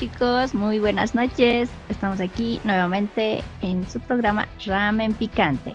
[0.00, 1.68] Chicos, muy buenas noches.
[1.90, 5.74] Estamos aquí nuevamente en su programa Ramen Picante.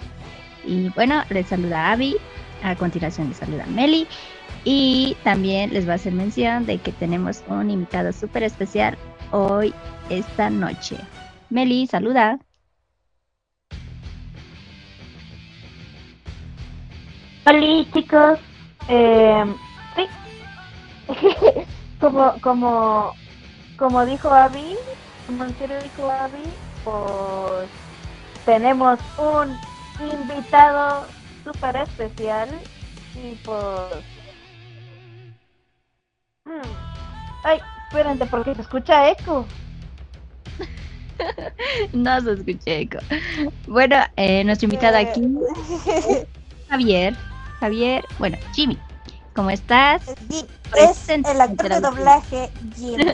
[0.65, 2.17] Y bueno, les saluda Abby,
[2.63, 4.07] a continuación les saluda Meli
[4.63, 8.97] y también les va a hacer mención de que tenemos un invitado súper especial
[9.29, 9.71] hoy,
[10.09, 10.97] esta noche.
[11.51, 12.39] Meli, saluda.
[17.45, 18.39] Hola chicos,
[18.89, 19.45] eh,
[21.99, 23.13] como, como,
[23.77, 24.75] como dijo Abby,
[25.27, 26.43] como dijo Abby,
[26.83, 27.69] pues
[28.45, 29.57] tenemos un
[30.11, 31.05] invitado
[31.43, 32.49] súper especial
[33.15, 34.03] y pues...
[36.45, 36.61] Hmm,
[37.43, 39.45] ay, espérate, porque se escucha eco.
[41.93, 42.99] no se escucha eco.
[43.67, 45.21] Bueno, eh, nuestro invitado aquí
[46.69, 47.15] Javier.
[47.59, 48.77] Javier, bueno, Jimmy.
[49.35, 50.01] ¿Cómo estás?
[50.77, 53.03] Es el actor de doblaje Jimmy.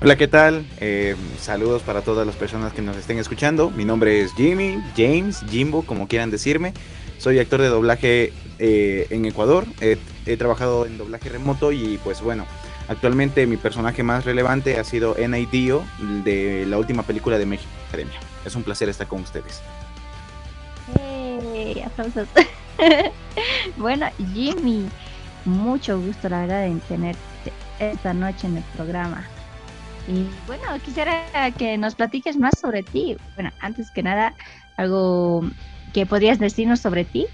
[0.00, 0.66] Hola, ¿qué tal?
[0.80, 3.70] Eh, saludos para todas las personas que nos estén escuchando.
[3.70, 6.72] Mi nombre es Jimmy, James, Jimbo, como quieran decirme.
[7.18, 9.66] Soy actor de doblaje eh, en Ecuador.
[9.80, 12.46] he trabajado en doblaje remoto y pues bueno,
[12.88, 15.46] actualmente mi personaje más relevante ha sido N.A.
[15.50, 15.84] Dio
[16.24, 18.18] de la última película de México Academia.
[18.46, 19.60] Es un placer estar con ustedes.
[20.98, 22.28] Hey, aplausos.
[23.76, 24.88] bueno, Jimmy,
[25.44, 27.20] mucho gusto la verdad en tenerte
[27.78, 29.24] esta noche en el programa.
[30.08, 31.24] Y bueno, quisiera
[31.58, 33.16] que nos platiques más sobre ti.
[33.34, 34.34] Bueno, antes que nada,
[34.76, 35.42] algo
[35.92, 37.26] que podrías decirnos sobre ti.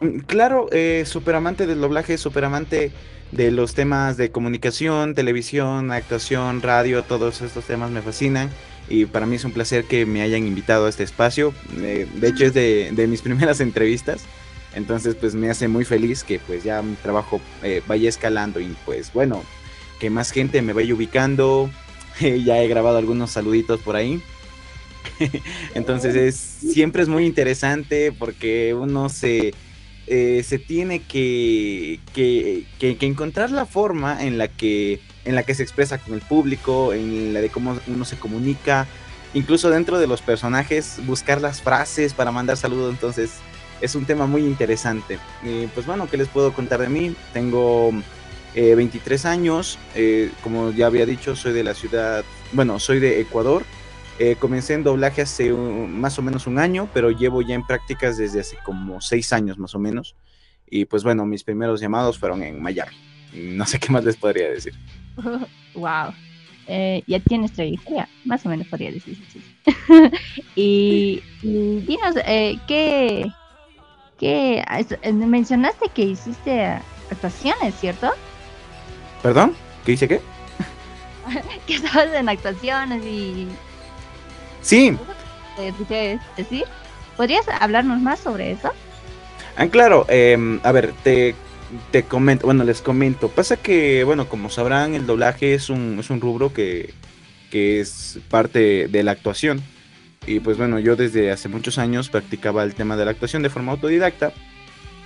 [0.00, 2.92] Mm, claro, eh, súper amante del doblaje, súper amante
[3.30, 8.50] de los temas de comunicación, televisión, actuación, radio, todos estos temas me fascinan
[8.92, 11.54] y para mí es un placer que me hayan invitado a este espacio.
[11.78, 14.24] Eh, de hecho es de, mis primeras entrevistas,
[14.74, 18.76] entonces pues me hace muy feliz que pues ya mi trabajo eh, vaya escalando y
[18.84, 19.42] pues bueno,
[19.98, 21.70] que más gente me vaya ubicando.
[22.20, 24.20] ya he grabado algunos saluditos por ahí.
[25.74, 29.54] entonces es, siempre es muy interesante porque uno se...
[30.08, 35.54] Eh, se tiene que, que, que encontrar la forma en la que en la que
[35.54, 38.86] se expresa con el público, en la de cómo uno se comunica,
[39.34, 43.32] incluso dentro de los personajes, buscar las frases para mandar saludos, entonces
[43.80, 45.18] es un tema muy interesante.
[45.74, 47.14] pues bueno, ¿qué les puedo contar de mí?
[47.32, 47.92] Tengo
[48.54, 53.20] 23 eh, años, eh, como ya había dicho, soy de la ciudad, bueno, soy de
[53.20, 53.64] Ecuador.
[54.18, 58.18] Eh, comencé en doblaje hace más o menos un año, pero llevo ya en prácticas
[58.18, 60.14] desde hace como 6 años más o menos.
[60.68, 62.96] Y pues bueno, mis primeros llamados fueron en Miami.
[63.32, 64.74] No sé qué más les podría decir.
[65.74, 66.12] wow.
[66.68, 69.18] Eh, ya tienes trayectoria, más o menos podría decir.
[70.54, 73.26] y, dinos, eh, ¿qué,
[74.18, 74.64] qué
[75.02, 76.78] eh, mencionaste que hiciste
[77.10, 78.10] actuaciones, ¿cierto?
[79.22, 79.54] ¿Perdón?
[79.84, 80.20] ¿Qué hice qué?
[81.66, 83.48] que estabas en actuaciones y...
[84.60, 84.96] Sí.
[86.36, 86.64] decir?
[87.16, 88.70] ¿Podrías hablarnos más sobre eso?
[89.56, 91.34] Ah, claro, em, a ver, te
[91.90, 93.28] te comento, bueno, les comento.
[93.28, 96.92] Pasa que, bueno, como sabrán, el doblaje es un, es un rubro que,
[97.50, 99.62] que es parte de la actuación.
[100.26, 103.50] Y pues bueno, yo desde hace muchos años practicaba el tema de la actuación de
[103.50, 104.32] forma autodidacta.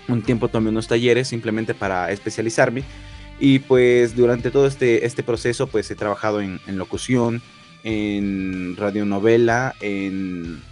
[0.08, 2.84] Un tiempo tomé unos talleres simplemente para especializarme.
[3.40, 7.42] Y pues durante todo este, este proceso pues he trabajado en, en locución,
[7.84, 10.62] en radionovela, en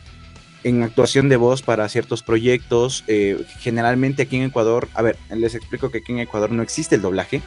[0.64, 3.04] en actuación de voz para ciertos proyectos.
[3.06, 6.96] Eh, generalmente aquí en Ecuador, a ver, les explico que aquí en Ecuador no existe
[6.96, 7.42] el doblaje.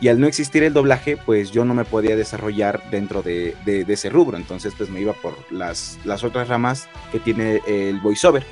[0.00, 4.10] Y al no existir el doblaje, pues yo no me podía desarrollar dentro de, ese
[4.10, 4.36] rubro.
[4.36, 8.44] Entonces, pues me iba por las, las otras ramas que tiene el voiceover.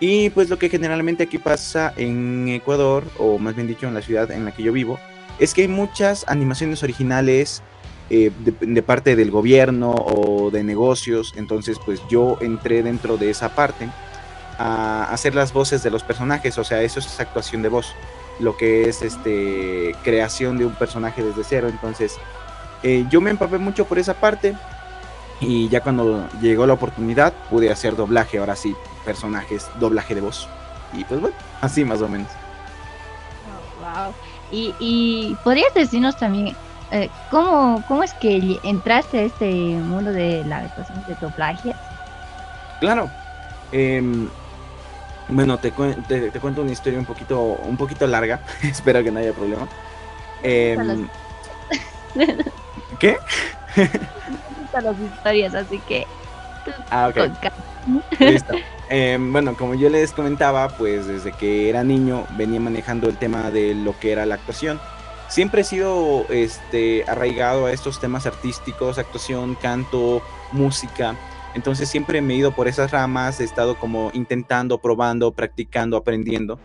[0.00, 4.02] Y pues lo que generalmente aquí pasa en Ecuador, o más bien dicho en la
[4.02, 4.98] ciudad en la que yo vivo,
[5.38, 7.62] es que hay muchas animaciones originales
[8.10, 11.34] eh, de, parte del gobierno o de negocios.
[11.36, 13.90] Entonces, pues yo entré dentro de esa parte
[14.58, 16.56] a hacer las voces de los personajes.
[16.56, 17.92] O sea, eso es actuación de voz.
[18.40, 21.68] Lo que es este creación de un personaje desde cero.
[21.68, 22.16] Entonces,
[22.82, 24.56] eh, yo me empapé mucho por esa parte.
[25.40, 28.74] Y ya cuando llegó la oportunidad, pude hacer doblaje, ahora sí,
[29.04, 30.48] personajes, doblaje de voz.
[30.94, 32.28] Y pues bueno, así más o menos.
[33.80, 34.14] wow.
[34.50, 36.56] Y, y podrías decirnos también
[36.90, 41.74] eh, ¿cómo, ¿cómo es que entraste a este mundo de la actuación de doblaje?
[42.80, 43.10] Claro.
[43.72, 44.28] Em,
[45.28, 48.40] bueno, te, te, cuento una historia un poquito, un poquito larga.
[48.62, 49.68] Espero que no haya problema.
[50.42, 51.08] Em,
[52.98, 53.18] ¿Qué?
[54.72, 56.06] las historias, así que.
[56.90, 57.50] Ah, ok.
[58.20, 58.54] Listo.
[58.88, 63.50] Em, bueno, como yo les comentaba, pues desde que era niño venía manejando el tema
[63.50, 64.80] de lo que era la actuación
[65.28, 70.22] siempre he sido este, arraigado a estos temas artísticos, actuación, canto,
[70.52, 71.16] música.
[71.54, 76.58] Entonces siempre me he ido por esas ramas, he estado como intentando, probando, practicando, aprendiendo.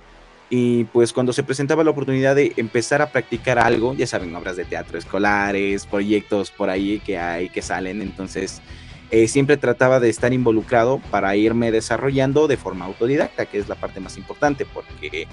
[0.50, 4.56] Y pues cuando se presentaba la oportunidad de empezar a practicar algo, ya saben, obras
[4.56, 8.62] de teatro escolares, proyectos por ahí que hay, que salen, entonces
[9.10, 13.76] eh, siempre trataba de estar involucrado para irme desarrollando de forma autodidacta, que es la
[13.76, 15.28] parte más importante, porque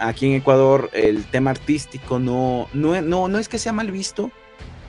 [0.00, 4.30] aquí en Ecuador el tema artístico no, no, no, no es que sea mal visto,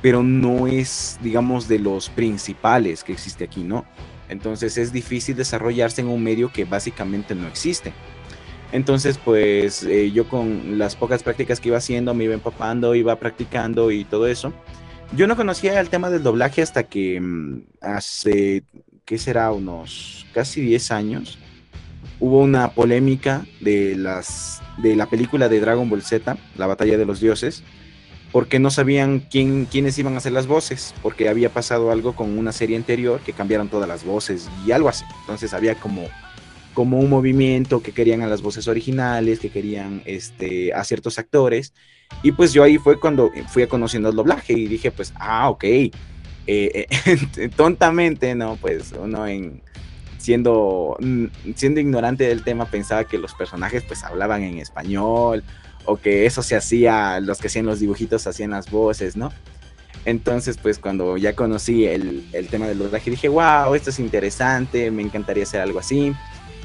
[0.01, 3.85] pero no es, digamos, de los principales que existe aquí, ¿no?
[4.29, 7.93] Entonces es difícil desarrollarse en un medio que básicamente no existe.
[8.71, 13.15] Entonces, pues eh, yo con las pocas prácticas que iba haciendo, me iba empapando, iba
[13.15, 14.53] practicando y todo eso.
[15.15, 18.63] Yo no conocía el tema del doblaje hasta que mm, hace,
[19.05, 19.51] ¿qué será?
[19.51, 21.39] Unos casi 10 años.
[22.19, 27.05] Hubo una polémica de, las, de la película de Dragon Ball Z, La Batalla de
[27.05, 27.63] los Dioses,
[28.31, 32.37] porque no sabían quién, quiénes iban a hacer las voces, porque había pasado algo con
[32.37, 35.05] una serie anterior que cambiaron todas las voces y algo así.
[35.21, 36.07] Entonces había como
[36.73, 41.73] como un movimiento que querían a las voces originales, que querían este, a ciertos actores.
[42.23, 45.63] Y pues yo ahí fue cuando fui conociendo el doblaje y dije, pues, ah, ok.
[45.65, 45.91] Eh,
[46.47, 46.87] eh,
[47.55, 48.55] tontamente, ¿no?
[48.55, 49.61] Pues uno en,
[50.19, 51.25] siendo, mm,
[51.55, 55.43] siendo ignorante del tema pensaba que los personajes pues hablaban en español
[55.85, 59.31] o que eso se hacía, los que hacían los dibujitos hacían las voces, ¿no?
[60.05, 64.91] Entonces, pues cuando ya conocí el, el tema del doblaje dije, wow, esto es interesante,
[64.91, 66.13] me encantaría hacer algo así.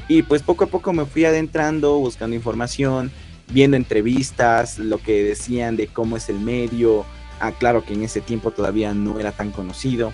[0.07, 3.11] Y pues poco a poco me fui adentrando, buscando información,
[3.51, 7.05] viendo entrevistas, lo que decían de cómo es el medio.
[7.39, 10.13] Ah, claro que en ese tiempo todavía no era tan conocido.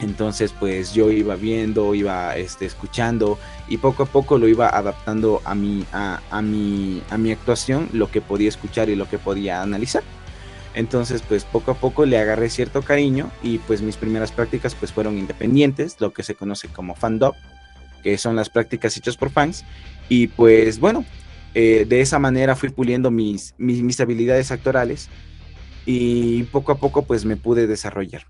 [0.00, 3.38] Entonces, pues yo iba viendo, iba este, escuchando
[3.68, 7.88] y poco a poco lo iba adaptando a mi, a, a, mi, a mi actuación,
[7.92, 10.02] lo que podía escuchar y lo que podía analizar.
[10.74, 14.92] Entonces, pues poco a poco le agarré cierto cariño y pues mis primeras prácticas pues
[14.92, 17.32] fueron independientes, lo que se conoce como fandom
[18.02, 19.64] que son las prácticas hechas por fans.
[20.08, 21.04] Y pues bueno,
[21.54, 25.08] eh, de esa manera fui puliendo mis, mis, habilidades actorales
[25.86, 28.26] y poco a poco pues me pude desarrollar.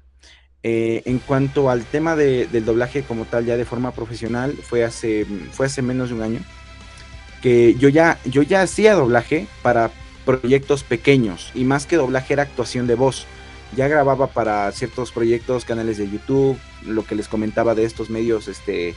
[0.63, 5.27] Eh, en cuanto al tema del doblaje como tal, ya de forma profesional, fue hace,
[5.53, 6.41] fue hace menos de un año
[7.41, 9.91] que yo ya, yo ya hacía doblaje para
[10.25, 13.27] proyectos pequeños y más que doblaje era actuación de voz.
[13.77, 18.49] Ya grababa para ciertos proyectos, canales de YouTube, lo que les comentaba de estos medios
[18.49, 18.95] este,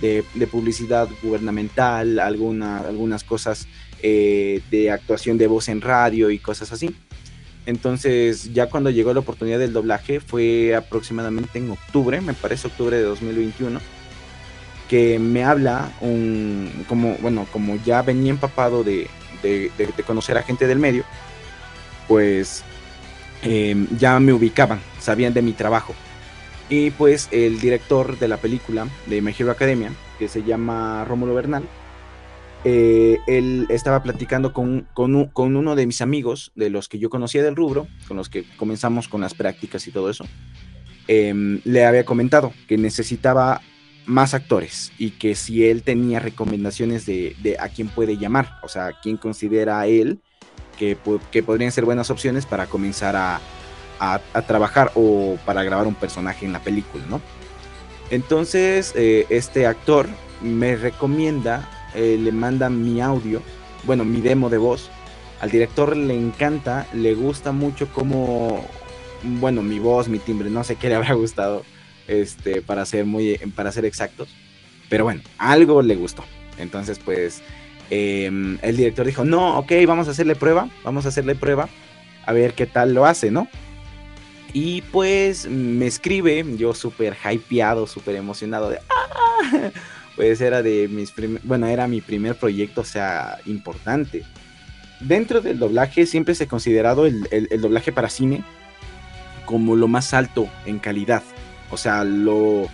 [0.00, 3.68] de, publicidad gubernamental, alguna, algunas cosas
[4.02, 6.94] eh, de actuación de voz en radio y cosas así.
[7.66, 12.96] Entonces, ya cuando llegó la oportunidad del doblaje, fue aproximadamente en octubre, me parece octubre
[12.96, 13.80] de 2021,
[14.88, 19.08] que me habla un, como, bueno, como ya venía empapado de,
[19.42, 21.04] de, conocer a gente del medio,
[22.06, 22.62] pues
[23.42, 25.92] em, ya me ubicaban, sabían de mi trabajo.
[26.68, 31.34] Y pues el director de la película de My Hero Academia, que se llama Rómulo
[31.34, 31.64] Bernal,
[32.68, 37.44] eh, él estaba platicando con, con, uno de mis amigos, de los que yo conocía
[37.44, 40.26] del rubro, con los que comenzamos con las prácticas y todo eso.
[41.06, 43.60] Em, le había comentado que necesitaba
[44.04, 48.98] más actores y que si él tenía recomendaciones de, a quién puede llamar, o sea,
[49.00, 50.18] quién considera él
[50.76, 50.98] que,
[51.30, 53.40] que podrían ser buenas opciones para comenzar a,
[54.00, 57.20] a, trabajar o para grabar un personaje en la película, ¿no?
[58.10, 60.08] Entonces, eh, este actor
[60.42, 63.42] me recomienda, eh, le manda mi audio,
[63.84, 64.90] bueno, mi demo de voz.
[65.40, 68.64] Al director le encanta, le gusta mucho como,
[69.22, 71.64] bueno, mi voz, mi timbre, no sé qué le habrá gustado,
[72.08, 74.28] este, para ser muy, para ser exactos.
[74.88, 76.24] Pero bueno, algo le gustó.
[76.58, 77.42] Entonces, pues,
[77.90, 81.68] em, el director dijo, no, ok, vamos a hacerle prueba, vamos a hacerle prueba,
[82.24, 83.48] a ver qué tal lo hace, ¿no?
[84.52, 88.78] Y pues me escribe, yo súper hypeado, súper emocionado de...
[88.88, 89.70] ¡Ah!
[90.16, 91.12] Pues era de mis
[91.44, 94.24] bueno, era mi primer proyecto, o sea, importante.
[95.00, 98.42] Dentro del doblaje siempre se ha considerado el, doblaje para cine
[99.44, 101.22] como lo más alto en calidad.
[101.70, 102.68] O sea, lo,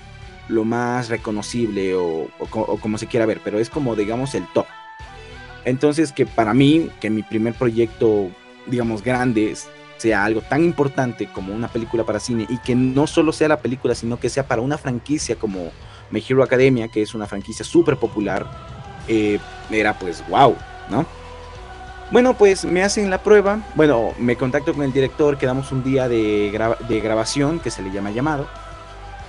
[0.48, 2.46] lo más reconocible o, o,
[2.78, 4.66] como se quiera ver, pero es como, digamos, el top.
[5.64, 8.30] Entonces, que para mí, que mi primer proyecto,
[8.66, 9.54] digamos, grande,
[10.02, 13.60] sea algo tan importante como una película para cine y que no solo sea la
[13.60, 15.70] película, sino que sea para una franquicia como
[16.12, 18.46] My Hero Academia, que es una franquicia súper popular,
[19.08, 19.40] eh,
[19.70, 20.56] era pues wow,
[20.88, 21.04] ¿no?
[22.12, 26.08] Bueno, pues me hacen la prueba, bueno, me contacto con el director, quedamos un día
[26.08, 26.50] de,
[27.02, 28.46] grabación, que se le llama llamado.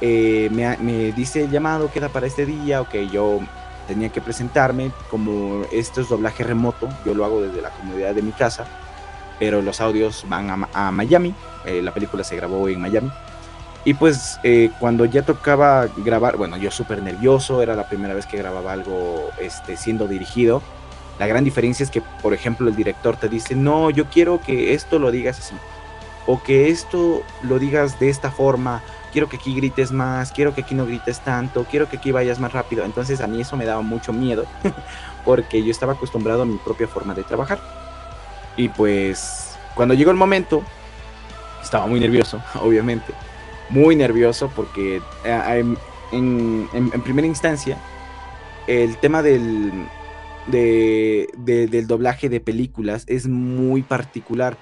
[0.02, 3.40] Eh, me, me, dice el llamado, queda para este día, ok, yo
[3.88, 8.22] tenía que presentarme, como esto es doblaje remoto, yo lo hago desde la comodidad de
[8.22, 8.68] mi casa
[9.40, 11.34] pero los audios van a, Miami,
[11.66, 13.12] eh, la película se grabó en Miami.
[13.86, 18.26] Y pues eh, cuando ya tocaba grabar, bueno, yo súper nervioso, era la primera vez
[18.26, 20.62] que grababa algo este, siendo dirigido.
[21.20, 24.74] La gran diferencia es que, por ejemplo, el director te dice, no, yo quiero que
[24.74, 25.56] esto lo digas así,
[26.26, 30.62] o que esto lo digas de esta forma, quiero que aquí grites más, quiero que
[30.62, 32.86] aquí no grites tanto, quiero que aquí vayas más rápido.
[32.86, 34.46] Entonces a mí eso me daba mucho miedo,
[35.26, 37.60] porque yo estaba acostumbrado a mi propia forma de trabajar.
[38.56, 40.64] Y pues cuando llegó el momento,
[41.62, 43.14] estaba muy nervioso, obviamente,
[43.70, 45.76] muy nervioso porque eh,
[46.12, 46.68] en,
[47.04, 47.78] primera instancia
[48.68, 49.72] el tema del,
[50.48, 54.58] del doblaje de películas es muy particular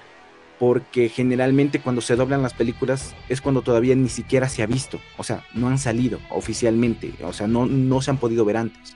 [0.62, 5.00] porque generalmente cuando se doblan las películas es cuando todavía ni siquiera se ha visto,
[5.16, 8.94] o sea, no han salido oficialmente, o sea, no, no se han podido ver antes.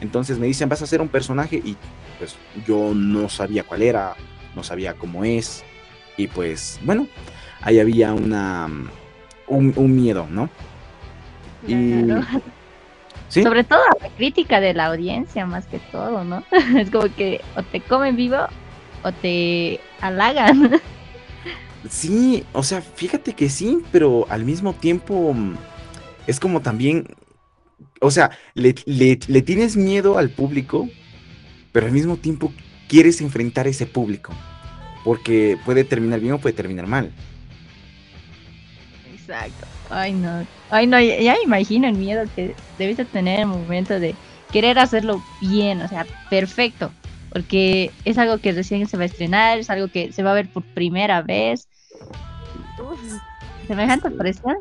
[0.00, 1.76] Entonces me dicen, vas a hacer un personaje y
[2.18, 4.14] pues yo no sabía cuál era,
[4.54, 5.64] no sabía cómo es,
[6.16, 7.08] y pues bueno,
[7.60, 8.68] ahí había una,
[9.50, 10.48] un, miedo, ¿no?
[11.66, 12.04] Y...
[13.28, 16.42] Sobre todo la crítica de la audiencia, más que todo, ¿no?
[16.76, 18.38] es como que o te comen vivo
[19.02, 20.80] o te halagan.
[21.88, 25.56] Sí, o sea, fíjate que sí, pero al mismo tiempo mm,
[26.26, 27.06] es como también,
[28.00, 30.88] o sea, le, tienes miedo al público,
[31.72, 32.52] pero al mismo tiempo
[32.88, 34.32] quieres enfrentar a ese público,
[35.04, 37.12] porque puede terminar bien o puede terminar mal.
[39.30, 39.66] Exacto.
[39.90, 40.46] Ay, no.
[40.70, 44.14] Ay, no, ya, me imagino el miedo que debiste tener en el momento de
[44.52, 46.92] querer hacerlo bien, o sea, perfecto
[47.30, 50.34] porque es algo que recién se va a estrenar, es algo que se va a
[50.34, 51.68] ver por primera vez.
[53.66, 54.56] semejante presión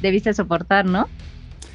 [0.00, 1.08] debiste soportar, ¿no?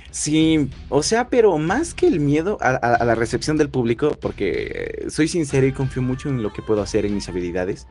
[0.10, 5.27] Sí, o sea, pero más que el miedo a, la recepción del público, porque soy
[5.27, 7.88] sincero y confío mucho en lo que puedo hacer en mis habilidades.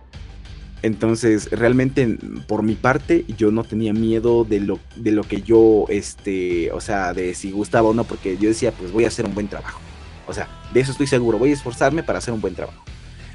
[0.87, 2.17] Entonces, realmente,
[2.47, 6.81] por mi parte, yo no tenía miedo de lo, de lo que yo, este, o
[6.81, 9.49] sea, de si gustaba o no, porque yo decía, pues voy a hacer un buen
[9.49, 9.81] trabajo.
[10.29, 12.85] O sea, de eso estoy seguro, voy a esforzarme para hacer un buen trabajo.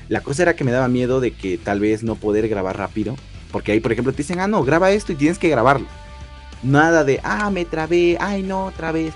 [0.08, 3.17] La cosa era que me daba miedo de que tal vez no poder grabar rápido,
[3.51, 5.88] porque ahí, por ejemplo, te dicen, ah, no, graba esto y tienes que grabarlo.
[6.63, 9.13] Nada de, ah, me trabé, ay, no, otra vez.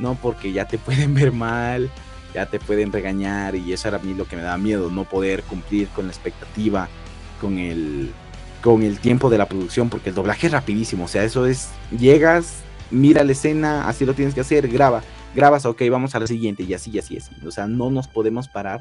[0.00, 1.88] No, porque ya te pueden ver mal,
[2.34, 5.04] ya te pueden regañar y eso era a mí lo que me daba miedo, no
[5.04, 6.88] poder cumplir con la expectativa,
[7.40, 8.12] con el,
[8.62, 11.68] con el tiempo de la producción, porque el doblaje es rapidísimo, o sea, eso es,
[11.96, 15.02] llegas, mira la escena, así lo tienes que hacer, graba
[15.36, 17.32] grabas, ok, vamos a la siguiente y así y así, así.
[17.46, 18.80] O sea, no nos podemos parar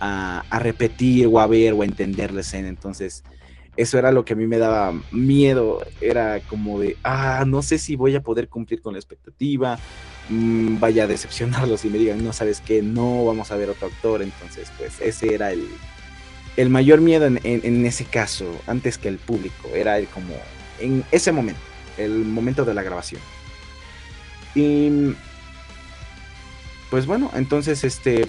[0.00, 2.68] a, repetir o a ver o a entender la escena.
[2.68, 3.22] Entonces,
[3.76, 5.78] eso era lo que a mí me daba miedo.
[6.00, 9.78] Era como de, ah, no sé si voy a poder cumplir con la expectativa.
[10.28, 13.86] Mm, vaya a decepcionarlos y me digan, no sabes qué, no vamos a ver otro
[13.86, 14.20] actor.
[14.20, 15.68] Entonces, pues ese era el,
[16.58, 19.68] el mayor miedo en, en, ese caso, antes que el público.
[19.72, 20.34] Era el como
[20.80, 21.60] en ese momento,
[21.96, 23.20] el momento de la grabación.
[24.56, 25.14] Y
[26.90, 28.26] pues bueno, entonces este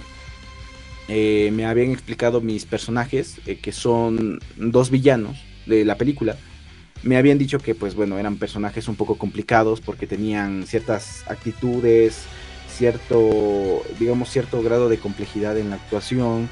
[1.08, 6.38] eh, me habían explicado mis personajes, eh, que son dos villanos de la película.
[7.02, 12.26] Me habían dicho que pues bueno, eran personajes un poco complicados porque tenían ciertas actitudes,
[12.68, 16.48] cierto, digamos, cierto grado de complejidad en la actuación.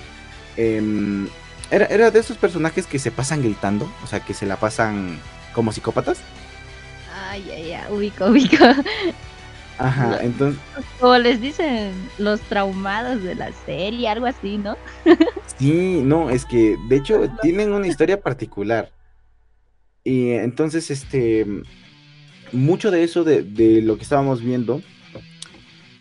[0.56, 1.28] Em,
[1.72, 5.20] era, era de esos personajes que se pasan gritando, o sea, que se la pasan
[5.54, 6.20] como psicópatas.
[7.30, 8.64] Ay, ay, ay, ubico, ubico.
[9.78, 10.60] Ajá, entonces.
[11.00, 14.76] Como les dicen los traumados de la serie, algo así, ¿no?
[15.58, 18.92] sí, no, es que de hecho tienen una historia particular.
[20.04, 21.46] Y entonces, este.
[22.54, 24.82] Mucho de eso de, de lo que estábamos viendo,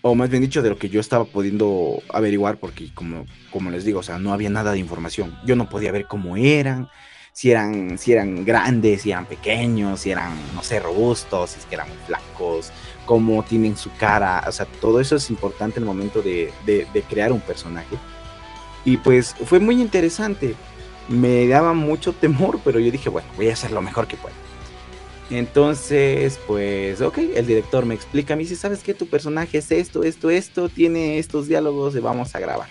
[0.06, 3.84] o más bien dicho, de lo que yo estaba pudiendo averiguar, porque como, como les
[3.84, 5.36] digo, o sea, no había nada de información.
[5.44, 6.88] Yo no podía ver cómo eran,
[7.32, 11.66] si eran, si eran grandes, si eran pequeños, si eran, no sé, robustos, si es
[11.66, 12.70] que eran flacos,
[13.04, 16.52] cómo tienen su cara, o sea, todo eso es importante en el momento de,
[17.08, 17.96] crear un personaje.
[18.84, 20.54] Y pues fue muy interesante,
[21.08, 24.45] me daba mucho temor, pero yo dije, bueno, voy a hacer lo mejor que pueda.
[25.30, 28.94] Entonces, pues, ok, el director me explica, me dice, ¿sabes qué?
[28.94, 32.68] Tu personaje es esto, esto, esto, tiene estos diálogos y vamos a grabar.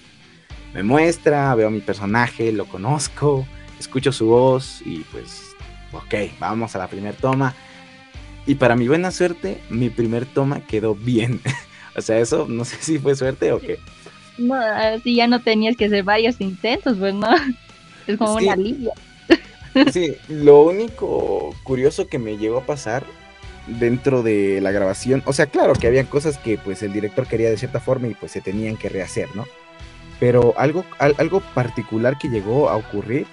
[0.73, 3.45] Me muestra, veo a mi personaje, lo conozco,
[3.79, 5.55] escucho su voz y pues,
[5.91, 7.53] ok, vamos a la primera toma.
[8.45, 11.41] Y para mi buena suerte, mi primer toma quedó bien.
[11.97, 13.79] o sea, eso no sé si fue suerte o qué.
[14.37, 17.27] No, así ya no tenías que hacer varios intentos, pues no.
[18.07, 18.91] Es como una alivio.
[19.91, 23.03] Sí, lo único curioso que me llegó a pasar
[23.67, 27.49] dentro de la grabación, o sea, claro que había cosas que pues el director quería
[27.49, 29.45] de cierta forma y pues se tenían que rehacer, ¿no?
[30.19, 33.27] Pero algo, algo particular que llegó a ocurrir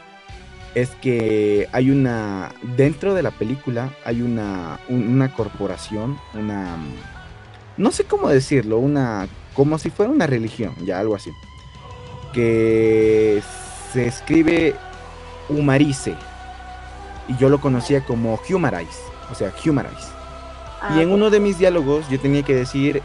[0.74, 6.76] es que hay una, dentro de la película hay una, una corporación, una,
[7.76, 11.30] no sé cómo decirlo, una, como si fuera una religión, ya algo así,
[12.32, 13.42] que
[13.92, 14.74] se escribe
[15.48, 16.14] Humarice,
[17.28, 19.00] y yo lo conocía como Humarize,
[19.30, 20.08] o sea, Humarize.
[20.96, 23.02] y en ah, uno de mis diálogos yo tenía que decir,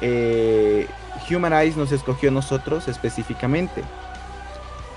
[0.00, 0.88] eh,
[1.30, 3.82] Humanize nos escogió a nosotros específicamente.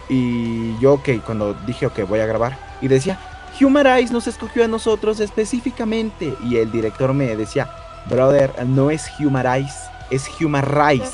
[0.10, 3.18] Y yo, ok, cuando dije, ok, voy a grabar, y decía,
[3.62, 6.36] Humanize nos escogió a nosotros específicamente.
[6.44, 7.70] Y el director me decía,
[8.06, 11.12] brother, no es Humanize, es Human Rice.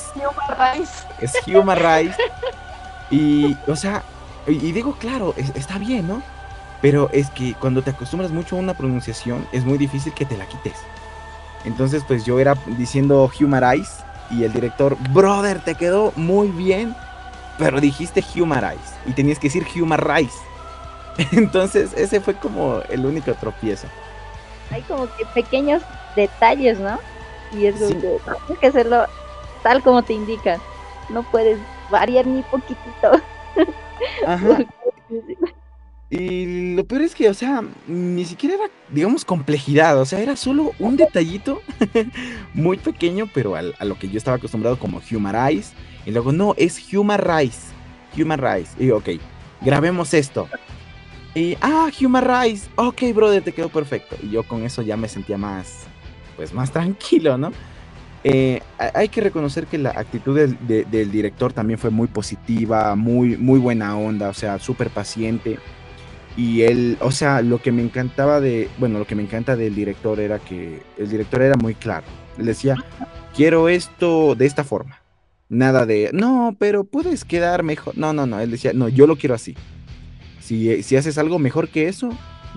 [1.20, 2.18] Es Human Rice.
[3.12, 4.04] y, o sea,
[4.48, 6.24] y, digo, claro, está bien, ¿no?
[6.81, 10.38] Pero es que cuando te acostumbras mucho a una pronunciación, es muy difícil que te
[10.38, 10.77] la quites.
[11.65, 16.95] Entonces, pues yo era diciendo Humanize y el director, brother, te quedó muy bien,
[17.57, 20.38] pero dijiste Humanize y tenías que decir Human Rice.
[21.33, 23.88] Entonces, ese fue como el único tropiezo.
[24.71, 25.81] Hay como que pequeños
[26.15, 27.00] detalles, ¿no?
[27.51, 27.93] Y es sí.
[27.95, 29.05] tienes que hacerlo
[29.63, 30.62] tal como te indican.
[31.09, 31.59] No puedes
[31.89, 33.12] variar ni poquitito.
[34.27, 34.59] Ajá.
[36.10, 40.36] Y lo peor es que, o sea, ni siquiera era, digamos, complejidad, o sea, era
[40.36, 41.62] solo un detallito
[42.56, 45.74] muy pequeño, pero a, lo que yo estaba acostumbrado como Humanize.
[46.06, 47.60] Y luego, no, es Human Rice.
[48.18, 48.72] Human Rice.
[48.84, 49.10] Y ok,
[49.62, 50.48] grabemos esto.
[51.36, 52.68] Y, ah, Human Rice.
[52.75, 54.16] Ok, brother, te quedó perfecto.
[54.24, 55.86] Y yo con eso ya me sentía más,
[56.36, 57.51] pues, más tranquilo, ¿no?
[58.24, 63.38] Eh, hay que reconocer que la actitud del, del, director también fue muy positiva, muy,
[63.38, 65.60] muy buena onda, o sea, súper paciente.
[66.39, 69.75] Y él, o sea, lo que me encantaba de, bueno, lo que me encanta del
[69.75, 72.06] director era que el director era muy claro.
[72.38, 72.78] Él decía,
[73.36, 75.02] quiero esto de esta forma.
[75.49, 77.97] Nada de, no, pero puedes quedar mejor.
[77.97, 78.39] No, no, no.
[78.39, 79.54] Él decía, no, yo lo quiero así.
[80.39, 82.10] Si, si haces algo mejor que eso,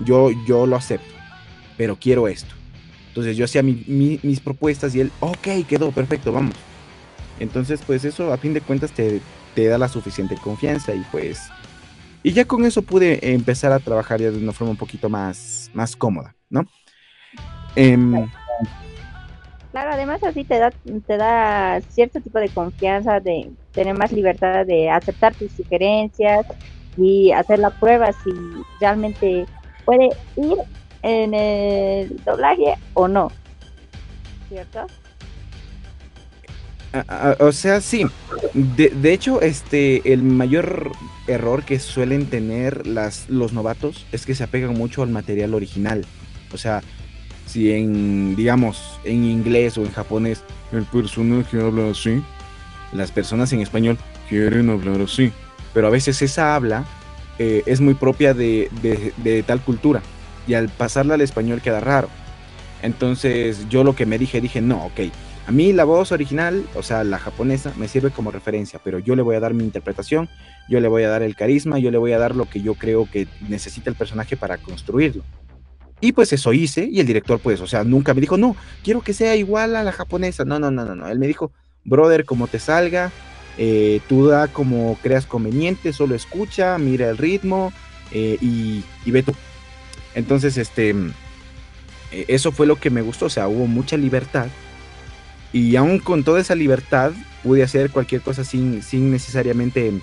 [0.05, 1.13] yo, yo lo acepto.
[1.75, 2.55] Pero quiero esto.
[3.09, 6.55] Entonces yo hacía mis propuestas y él, ok, quedó perfecto, vamos.
[7.37, 9.19] Entonces, pues eso a fin de cuentas te,
[9.55, 11.41] te da la suficiente confianza y pues
[12.23, 15.69] y ya con eso pude empezar a trabajar ya de una forma un poquito más,
[15.73, 16.65] más cómoda, ¿no?
[17.75, 18.29] Em,
[19.71, 24.65] claro, además así te da, te da cierto tipo de confianza, de tener más libertad
[24.65, 26.45] de aceptar tus sugerencias
[26.97, 28.31] y hacer la prueba si
[28.79, 29.45] realmente
[29.83, 30.57] puede ir
[31.01, 33.31] en el doblaje o no.
[34.47, 34.87] ¿Cierto?
[37.39, 38.05] o sea, sí.
[38.53, 40.91] De, de, hecho, este, el mayor
[41.27, 46.05] error que suelen tener las, los novatos es que se apegan mucho al material original.
[46.53, 46.81] O sea,
[47.45, 52.21] si en, digamos, en inglés o en japonés el personaje habla así,
[52.91, 53.97] las personas en español
[54.29, 55.31] quieren hablar así.
[55.73, 56.85] Pero a veces esa habla
[57.39, 60.01] eh, es muy propia de, de, de tal cultura.
[60.47, 62.09] Y al pasarla al español queda raro.
[62.81, 64.99] Entonces yo lo que me dije, dije, no, ok
[65.45, 69.15] a mí la voz original, o sea, la japonesa, me sirve como referencia, pero yo
[69.15, 70.29] le voy a dar mi interpretación,
[70.69, 72.75] yo le voy a dar el carisma, yo le voy a dar lo que yo
[72.75, 75.23] creo que necesita el personaje para construirlo.
[75.99, 79.01] Y pues eso hice, y el director, pues, o sea, nunca me dijo, no, quiero
[79.01, 80.43] que sea igual a la japonesa.
[80.43, 81.07] No, no, no, no, no.
[81.07, 81.51] Él me dijo,
[81.85, 83.11] brother, como te salga,
[83.57, 87.71] eh, tú da como creas conveniente, solo escucha, mira el ritmo
[88.11, 89.33] eh, y, y, ve tú.
[90.13, 90.89] Entonces, este,
[92.11, 94.47] eh, eso fue lo que me gustó, o sea, hubo mucha libertad
[95.53, 97.13] y aún con toda esa libertad
[97.43, 99.93] pude hacer cualquier cosa sin, sin necesariamente,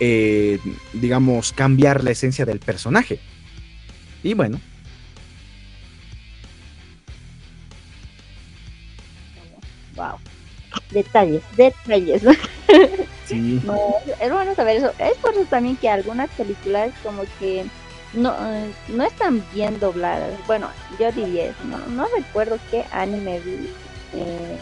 [0.00, 0.58] eh,
[0.94, 3.20] digamos, cambiar la esencia del personaje.
[4.22, 4.58] Y bueno.
[9.94, 10.16] Wow.
[10.90, 12.22] Detalles, detalles.
[13.26, 13.62] Sí.
[14.20, 14.92] es bueno saber eso.
[14.98, 17.64] Es por eso también que algunas películas como que
[18.12, 18.34] no,
[18.88, 20.34] no están bien dobladas.
[20.48, 21.64] Bueno, yo diría eso.
[21.66, 23.68] No, no recuerdo qué anime vi
[24.14, 24.58] eh,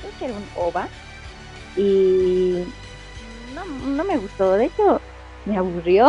[0.00, 0.88] creo que era un OVA
[1.76, 2.64] y
[3.54, 5.00] no, no me gustó, de hecho
[5.46, 6.06] me aburrió,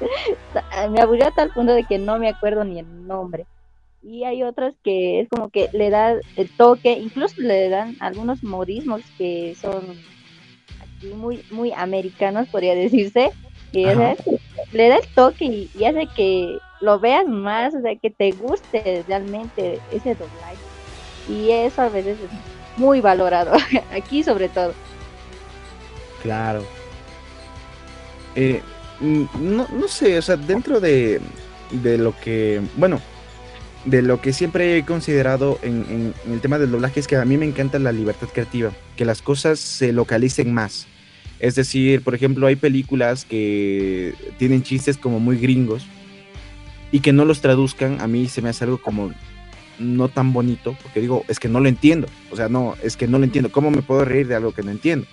[0.90, 3.46] me aburrió a tal punto de que no me acuerdo ni el nombre.
[4.02, 8.42] Y hay otras que es como que le da el toque, incluso le dan algunos
[8.44, 9.96] modismos que son
[10.78, 13.30] aquí muy, muy americanos, podría decirse,
[13.72, 18.10] y le da el toque y, y, hace que lo veas más, o sea, que
[18.10, 20.73] te guste realmente ese doblaje
[21.28, 23.52] y eso a veces es muy valorado,
[23.92, 24.74] aquí sobre todo.
[26.22, 26.64] Claro.
[28.34, 28.62] Eh,
[29.00, 31.20] no, no sé, o sea, dentro de,
[31.70, 33.00] de lo que, bueno,
[33.84, 37.24] de lo que siempre he considerado en, en, el tema del doblaje es que a
[37.24, 40.86] mí me encanta la libertad creativa, que las cosas se localicen más.
[41.40, 45.84] Es decir, por ejemplo, hay películas que tienen chistes como muy gringos
[46.90, 49.12] y que no los traduzcan, a mí se me hace algo como
[49.78, 53.06] no tan bonito, porque digo, es que no lo entiendo, o sea, no, es que
[53.06, 55.06] no lo entiendo, ¿cómo me puedo reír de algo que no entiendo?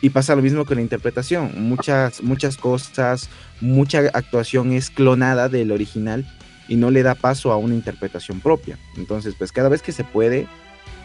[0.00, 3.28] Y pasa lo mismo con la interpretación, muchas, muchas cosas,
[3.60, 6.24] mucha actuación es clonada del original
[6.68, 8.78] y no le da paso a una interpretación propia.
[8.96, 10.46] Entonces, pues cada vez que se puede,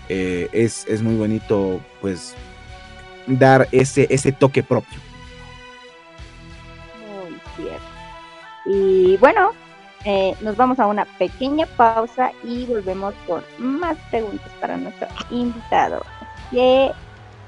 [0.10, 2.36] eh, es, es, muy bonito, pues,
[3.26, 5.00] dar ese, ese toque propio.
[7.00, 7.84] Muy cierto.
[8.66, 9.52] Y bueno,
[10.06, 16.02] eh, nos vamos a una pequeña pausa y volvemos con más preguntas para nuestro invitado.
[16.52, 16.92] Que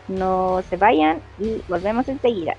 [0.08, 2.56] no se vayan y volvemos enseguida.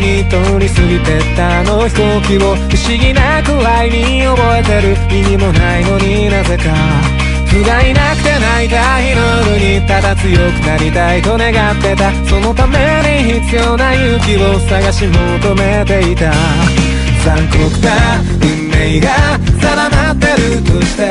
[0.00, 6.64] に通り過ぎてったあの飛行機を不思議なくらいに覚えてる意味もないのになぜか。
[7.46, 9.22] 不甲斐なくて泣いた日の
[9.54, 12.12] 夜にただ強くなりたいと願ってた。
[12.26, 12.78] そのため
[13.24, 16.32] に必要な勇気を探し求めていた。
[17.24, 21.10] 残酷な運命が定まってるとして。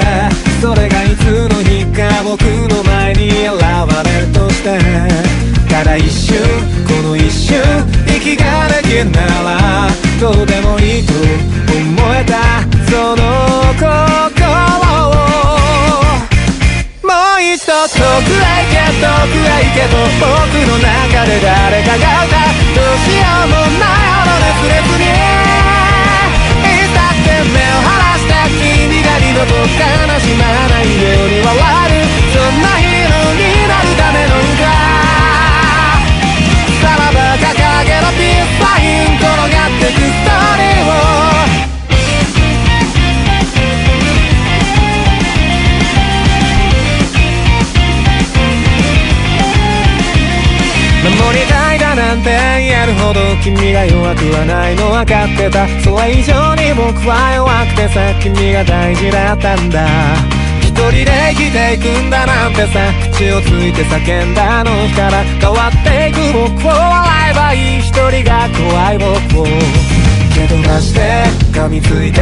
[0.61, 3.55] それがいつの日か僕の前に現
[4.03, 5.35] れるとして。
[5.69, 6.37] ただ一瞬
[6.87, 7.57] この一瞬
[8.25, 9.87] 気ができんなら
[10.19, 11.21] どうでもいいと思
[12.15, 13.21] えたその
[13.77, 14.41] 心
[15.09, 15.13] を
[17.03, 20.25] もう一度遠くへ行け遠くへ行けと僕
[20.65, 22.14] の中で誰かが
[53.05, 55.67] ほど君が弱くはないの分かってた。
[55.85, 59.85] それ以上に僕は弱くてさ君が大事だったんだ。
[60.61, 62.79] 一人で生きていくんだなんてさ
[63.13, 65.23] 口をついて叫んだあの日から。
[65.23, 67.79] 変わっていく僕を笑えばいい。
[67.79, 69.45] 一人が怖い僕を
[70.33, 72.21] 蹴飛ばして噛みついて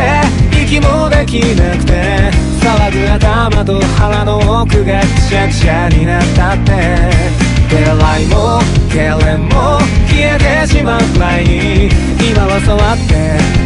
[0.63, 7.43] 息もできなくて騒ぐ頭と腹の奥がくしゃくしゃになったって。
[7.69, 11.89] 出会いも痙攣も消えてしまうくらいに
[12.21, 13.13] 今は触って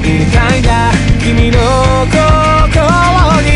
[0.08, 1.60] いたいんだ君の
[2.08, 2.80] 心
[3.44, 3.52] に。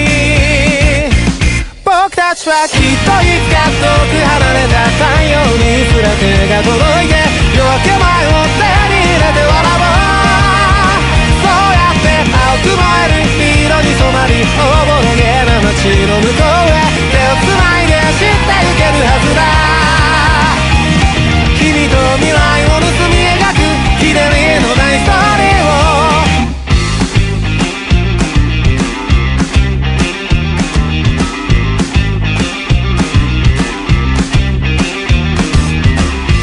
[1.86, 6.76] 僕たちはきっといつか遠く離れた太陽にすら手が届
[7.06, 7.16] いて
[7.56, 9.91] 夜明け前を手に入れて笑おう
[12.62, 13.26] く燃える
[13.66, 17.50] 色に染まりおぼろげな街の向こうへ手を繋
[17.84, 19.42] いで走ってゆけるはずだ
[21.58, 23.66] 君と未来を盗み描く
[24.00, 25.82] ひねりのないストーリーを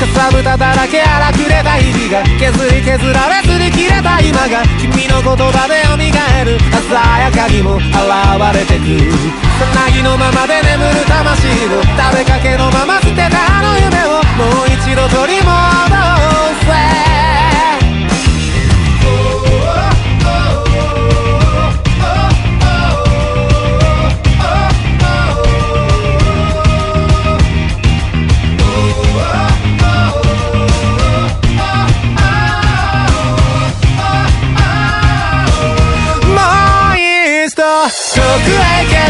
[0.00, 7.84] かさぶただらけ荒くれた日が削り削られずに切れた今が君の言葉で蘇る鮮やかにも現
[8.56, 9.12] れてく
[9.60, 15.48] さなぎのままで眠る魂を食べかけのまま捨てたあの夢をもう一度取り戻
[16.64, 17.17] せ。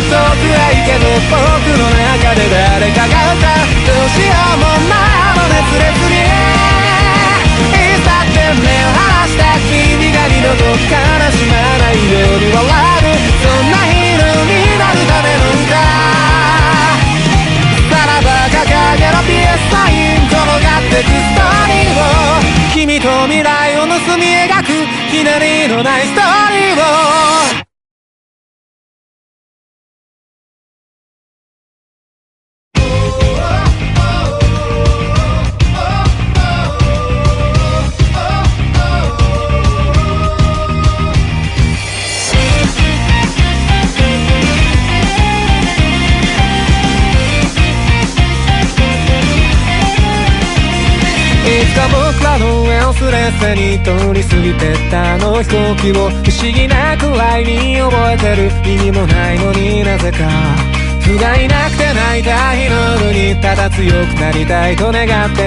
[0.08, 5.27] けど僕の中で誰かが歌うどうしようもない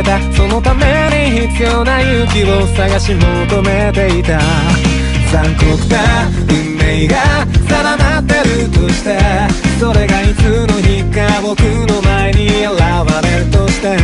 [0.04, 0.86] たそのため
[1.32, 4.40] に必要な勇気を探し求めていた。
[5.32, 9.18] 残酷な運命が定まってるとして
[9.80, 12.76] それがいつの日か僕の前に現
[13.24, 13.96] れるとして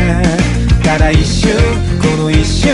[0.85, 1.51] ただ一瞬
[2.01, 2.71] この一瞬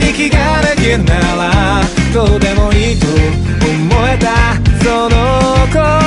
[0.00, 1.82] 息ができるなら
[2.14, 4.54] どうでもいいと思えた。
[4.84, 6.05] その心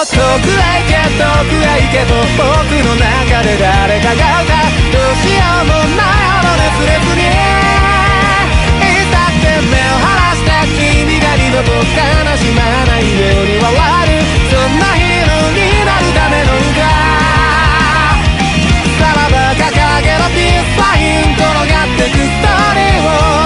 [0.00, 10.56] もう一度遠くへ行け遠くへ行けと僕の中で誰かが歌うどうしようもないほど熱烈にいつだって目を離して
[11.04, 16.80] 君が二度と悲しまないように笑えるそんなヒーローになるための歌
[18.96, 19.68] さらば掲
[20.00, 23.39] げろピースサイン転がってくストーリーを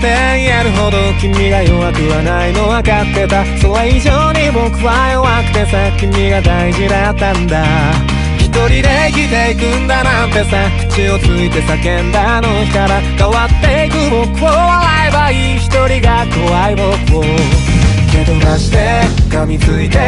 [0.00, 3.44] て言えるほど君が弱くはないの分かってた。
[3.58, 7.64] それ以上に僕は弱くてさ君が大事だったんだ。
[8.38, 13.00] 一人で生きていくんだなんてさ口をついて叫んだあの日から。
[13.00, 17.22] 変わっていく僕を笑えばいい一人が怖い僕を。
[18.10, 20.00] 蹴飛ばして噛みついて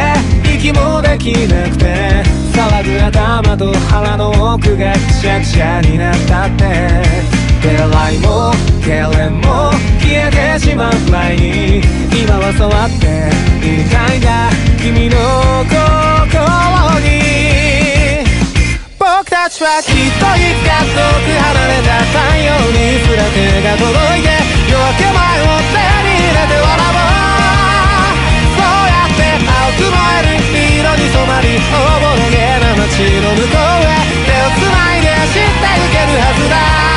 [0.43, 2.23] 息もできなくて。
[2.53, 7.33] 騒ぐ頭と腹の奥がくしゃくしゃになったって。
[7.61, 8.52] 手洗いも
[8.83, 11.79] 痙攣も消えてしまうくらいに
[12.11, 13.31] 今は触って
[13.63, 14.51] いたいんだ。
[14.83, 15.15] 君の
[15.71, 16.43] 心
[16.99, 18.27] に
[18.99, 24.35] 僕たちはきっといつか遠く離れた太陽にすら手が届いて
[24.67, 27.23] 夜明け前を手に入れて笑おう
[28.51, 33.95] そうやって青く燃える色に染まりおぼろげな街の向こうへ
[34.27, 36.92] 手をつないで走ってゆけるはずだ。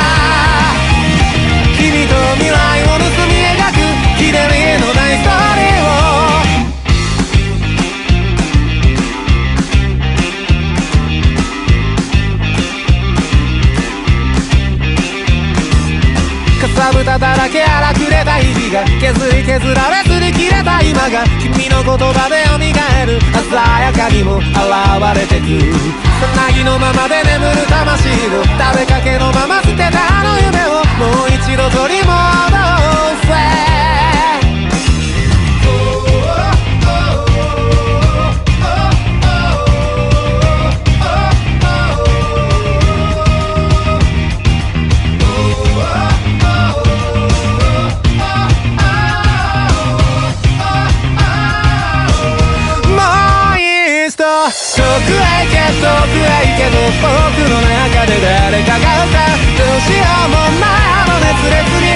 [17.17, 24.53] だらけ荒くれた日々が削り削られすり切れた今が君の言葉で蘇る鮮やかにも現
[25.17, 25.97] れてく。
[26.17, 32.36] さなぎのままで眠る魂を食べかけのまま捨てたあの夢をもう一度取り戻
[56.57, 59.13] けと僕の中で誰かが歌
[59.53, 61.93] どうしようもないあの熱烈に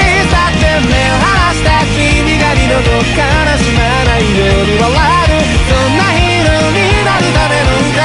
[0.00, 8.00] いつだって目を離した君が二度と悲しまないように笑えるそんなヒーローになるための歌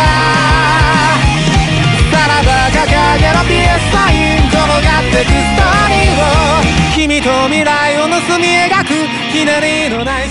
[2.12, 8.91] さらば掲げろピースサイン転がってくストーリーを君と未来を盗み描く
[9.32, 10.26] ひねりのない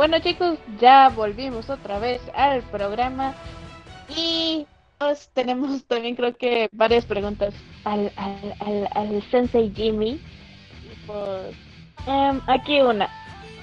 [0.00, 3.34] bueno chicos, ya volvimos otra vez al programa
[4.16, 4.66] y
[5.34, 7.52] tenemos también creo que varias preguntas
[7.84, 10.18] al, al, al, al Sensei Jimmy.
[11.06, 11.54] Pues,
[12.46, 13.10] aquí una,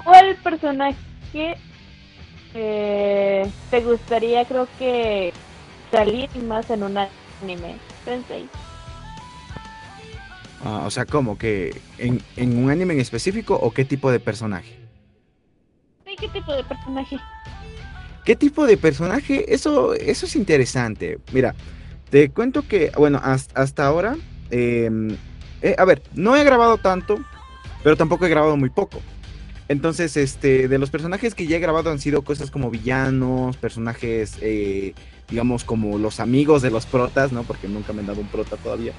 [0.04, 1.58] ¿cuál personaje
[2.54, 5.34] eh, te gustaría creo que
[5.89, 7.78] salir más en un anime?
[8.06, 8.47] Sensei.
[10.63, 11.36] Ah, o sea, ¿cómo?
[11.39, 14.77] ¿Que en, en un anime en específico o qué tipo de personaje?
[16.20, 17.18] ¿Qué tipo de personaje?
[18.26, 19.54] ¿Qué tipo de personaje?
[19.54, 21.20] Eso, eso es interesante.
[21.32, 21.56] Mira,
[22.10, 24.18] te cuento que, bueno, hasta, hasta ahora,
[24.52, 24.90] eh,
[25.62, 27.18] eh, a ver, no he grabado tanto,
[27.84, 29.02] pero tampoco he grabado muy poco.
[29.70, 34.38] Entonces, este, de los personajes que ya he grabado han sido cosas como villanos, personajes,
[34.42, 34.94] eh,
[35.30, 37.44] digamos, como los amigos de los protas, ¿no?
[37.44, 38.94] Porque nunca me han dado un prota todavía.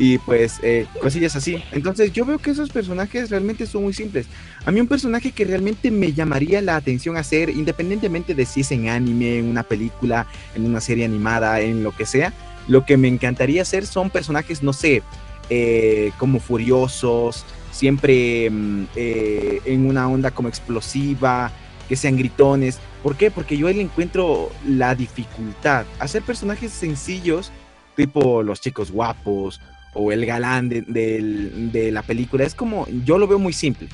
[0.00, 1.62] Y pues, eh, cosillas así.
[1.72, 4.26] Entonces, yo veo que esos personajes realmente son muy simples.
[4.64, 8.70] A mí un personaje que realmente me llamaría la atención hacer, independientemente de si es
[8.70, 12.32] en anime, en una película, en una serie animada, en lo que sea,
[12.68, 15.02] lo que me encantaría hacer son personajes, no sé,
[15.50, 21.50] eh, como furiosos, siempre mm, eh, en una onda como explosiva,
[21.88, 22.78] que sean gritones.
[23.02, 23.32] ¿Por qué?
[23.32, 25.86] Porque yo ahí encuentro la dificultad.
[25.98, 27.50] Hacer personajes sencillos,
[27.96, 29.60] tipo los chicos guapos
[29.94, 33.88] o el galán de, la película, es como, yo lo veo muy simple.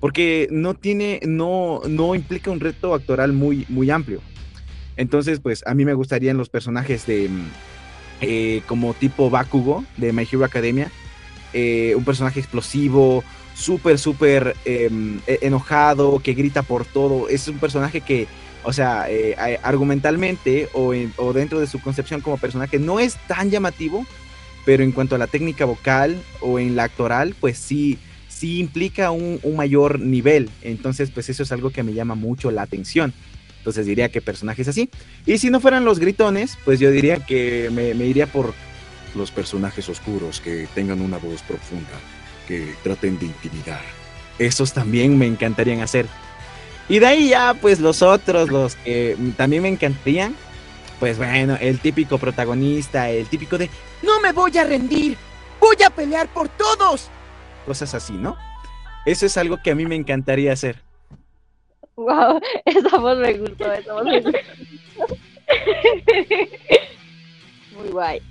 [0.00, 4.20] Porque no tiene, no, no implica un reto actoral muy, muy amplio.
[4.96, 7.46] Entonces, pues a mí me gustarían los personajes de, mm,
[8.20, 10.90] eh, como tipo Bakugo de My Hero Academia,
[11.52, 17.28] eh, un personaje explosivo, súper, súper em, e, enojado, que grita por todo.
[17.28, 18.26] Es un personaje que,
[18.62, 20.92] o sea, eh, argumentalmente o,
[21.32, 24.06] dentro de su concepción como personaje no es tan llamativo,
[24.64, 27.98] pero en cuanto a la técnica vocal o en la actoral, pues sí,
[28.28, 30.50] sí implica un, mayor nivel.
[30.62, 33.12] Entonces, pues eso es algo que me llama mucho la atención.
[33.58, 34.90] Entonces diría que personajes así.
[35.26, 38.52] Y si no fueran los gritones, pues yo diría que me, me iría por
[39.14, 41.98] los personajes oscuros que tengan una voz profunda,
[42.46, 43.82] que traten de intimidar.
[44.38, 46.06] Esos también me encantarían hacer.
[46.88, 50.34] Y de ahí ya, pues los otros, los que también me encantarían,
[51.04, 53.68] pues bueno, el típico protagonista, el típico de,
[54.02, 55.18] no me voy a rendir,
[55.60, 57.10] voy a pelear por todos.
[57.66, 58.38] Cosas así, ¿no?
[59.04, 60.80] Eso es algo que a mí me encantaría hacer.
[61.96, 64.38] Wow, esa voz me gustó, esa voz me gustó.
[67.76, 68.22] Muy guay.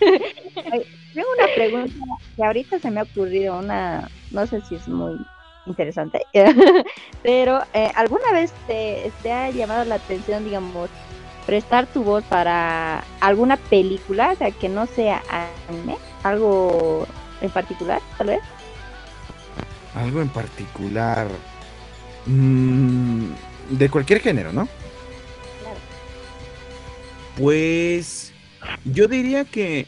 [0.00, 1.94] Tengo una pregunta
[2.34, 5.18] que ahorita se me ha ocurrido, una, no sé si es muy
[5.66, 6.22] interesante,
[7.22, 10.88] pero eh, ¿alguna vez te, ha llamado la atención, digamos,
[11.46, 15.22] prestar tu voz para alguna película, o sea, que no sea
[15.68, 17.06] anime, algo
[17.40, 18.40] en particular, tal vez?
[19.94, 21.28] Algo en particular.
[22.26, 23.26] Mm,
[23.70, 24.68] de cualquier género, ¿no?
[25.60, 25.78] Claro.
[27.36, 28.32] Pues
[28.84, 29.86] yo diría que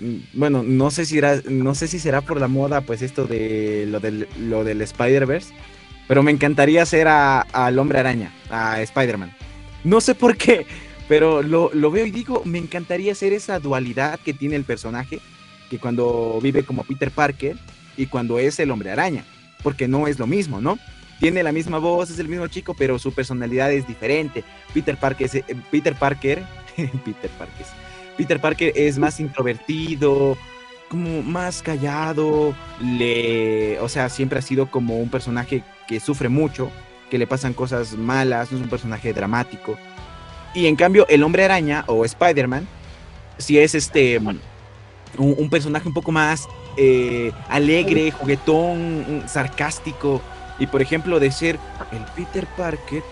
[0.00, 3.26] mm, bueno, no sé si era, no sé si será por la moda, pues esto
[3.26, 5.54] de lo del, lo del Spider-Verse,
[6.08, 9.34] pero me encantaría hacer al Hombre Araña, a Spider-Man.
[9.84, 10.66] No sé por qué,
[11.08, 15.20] pero lo, veo y digo, me encantaría hacer esa dualidad que tiene el personaje,
[15.68, 17.56] que cuando vive como Peter Parker
[17.96, 19.24] y cuando es el Hombre Araña,
[19.62, 20.78] porque no es lo mismo, ¿no?
[21.20, 24.42] Tiene la misma voz, es el mismo chico, pero su personalidad es diferente.
[24.72, 26.42] Peter Parker, es, eh, Peter Parker,
[26.76, 27.66] Peter Parker,
[28.16, 30.36] Peter Parker es más introvertido,
[30.88, 36.70] como más callado, le, o sea, siempre ha sido como un personaje que sufre mucho,
[37.14, 39.78] que le pasan cosas malas, no es un personaje dramático.
[40.52, 42.66] Y en cambio, el hombre araña o Spider-Man,
[43.38, 50.20] si es este un, personaje un poco más eh, alegre, juguetón, sarcástico.
[50.58, 51.56] Y por ejemplo, de ser
[51.92, 53.04] el Peter Parker,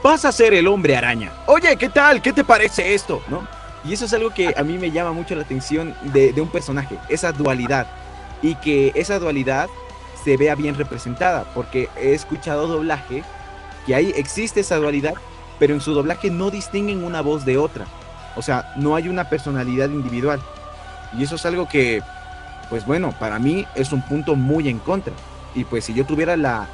[0.00, 1.32] vas a ser el hombre araña.
[1.48, 2.22] Oye, ¿qué tal?
[2.22, 3.20] ¿Qué te parece esto?
[3.26, 3.48] ¿No?
[3.84, 6.96] Y eso es algo que a mí me llama mucho la atención de, un personaje,
[7.08, 7.88] esa dualidad.
[8.42, 9.68] Y que esa dualidad
[10.22, 13.24] se vea bien representada, porque he escuchado doblaje
[13.90, 15.14] que ahí existe esa dualidad,
[15.58, 17.86] pero en su doblaje no distinguen una voz de otra.
[18.36, 20.40] O sea, no hay una personalidad individual.
[21.18, 22.00] Y eso es algo que,
[22.68, 25.12] pues bueno, para mí es un punto muy en contra.
[25.56, 26.68] Y pues si yo tuviera la,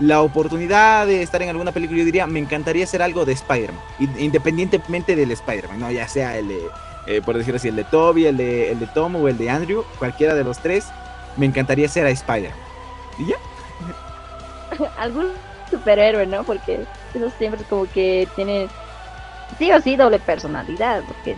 [0.00, 3.82] la oportunidad de estar en alguna película, yo diría, me encantaría hacer algo de Spider-Man,
[4.18, 5.90] independientemente del Spider-Man, ¿no?
[5.90, 6.60] Ya sea el de,
[7.06, 9.50] eh, por decirlo así, el de Toby, el de, el de Tom o el de
[9.50, 10.86] Andrew, cualquiera de los tres,
[11.36, 12.58] me encantaría ser a Spider-Man.
[13.18, 13.36] ¿Y ya?
[14.98, 15.26] Algún
[15.78, 16.44] superhéroe, ¿no?
[16.44, 16.80] Porque
[17.14, 18.68] esos siempre como que tienen,
[19.58, 21.36] sí o sí, doble personalidad, porque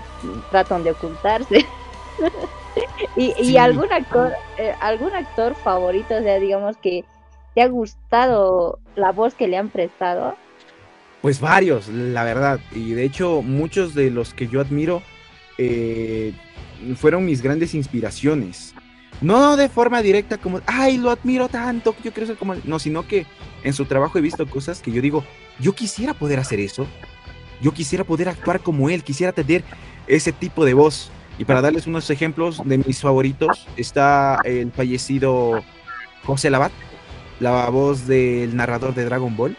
[0.51, 1.67] tratan de ocultarse.
[3.17, 7.05] y, algún actor, eh, algún actor favorito, o sea, digamos que
[7.59, 10.37] ¿Te ha gustado la voz que le han prestado?
[11.23, 12.61] Pues varios, la verdad.
[12.73, 15.03] Y de hecho, muchos de los que yo admiro
[15.59, 16.35] eh,
[16.95, 18.77] fueron mis grandes inspiraciones.
[19.21, 22.63] No de forma directa como, ay, lo admiro tanto, yo quiero ser como él.
[22.65, 23.27] No, sino que
[23.65, 25.25] en su trabajo he visto cosas que yo digo,
[25.59, 26.87] yo quisiera poder hacer eso.
[27.61, 29.65] Yo quisiera poder actuar como él, quisiera tener
[30.07, 31.11] ese tipo de voz.
[31.39, 35.63] Y para darles unos ejemplos de mis favoritos, está el fallecido
[36.25, 36.73] José Labat
[37.41, 39.57] la voz del narrador de Dragon Ball,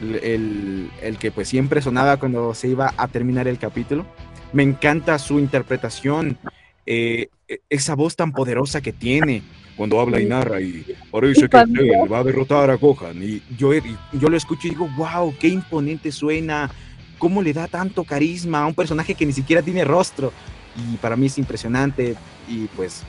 [0.00, 4.06] el, que pues siempre sonaba cuando se iba a terminar el capítulo.
[4.52, 6.38] Me encanta su interpretación
[6.86, 9.42] eh, e, esa voz tan poderosa que tiene
[9.76, 13.22] cuando habla y narra y parece que él va a derrotar a Gohan.
[13.22, 13.72] Y yo,
[14.12, 16.70] yo lo escucho y digo, wow, qué imponente suena,
[17.18, 20.32] cómo le da tanto carisma a un personaje que ni siquiera tiene rostro.
[20.76, 22.14] Y para mí es impresionante
[22.46, 23.04] y pues,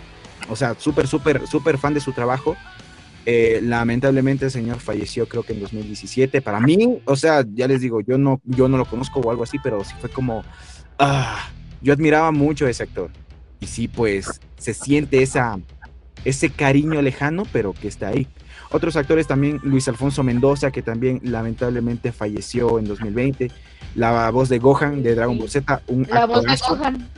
[0.49, 2.55] o sea, súper, súper, súper fan de su trabajo.
[3.25, 6.41] Eh, lamentablemente el señor falleció creo que en 2017.
[6.41, 9.43] Para mí, o sea, ya les digo, yo no, yo no lo conozco o algo
[9.43, 10.43] así, pero sí fue como,
[10.97, 11.49] ah,
[11.81, 13.11] yo admiraba mucho a ese actor.
[13.61, 15.57] Y sí, pues se siente esa,
[16.25, 18.27] ese cariño lejano, pero que está ahí.
[18.71, 23.51] Otros actores también, Luis Alfonso Mendoza, que también lamentablemente falleció en 2020.
[23.95, 27.09] La voz de Gohan de Dragon Ball Z, un La voz de Gohan.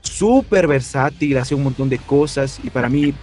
[0.00, 3.14] Súper versátil, hace un montón de cosas y para mí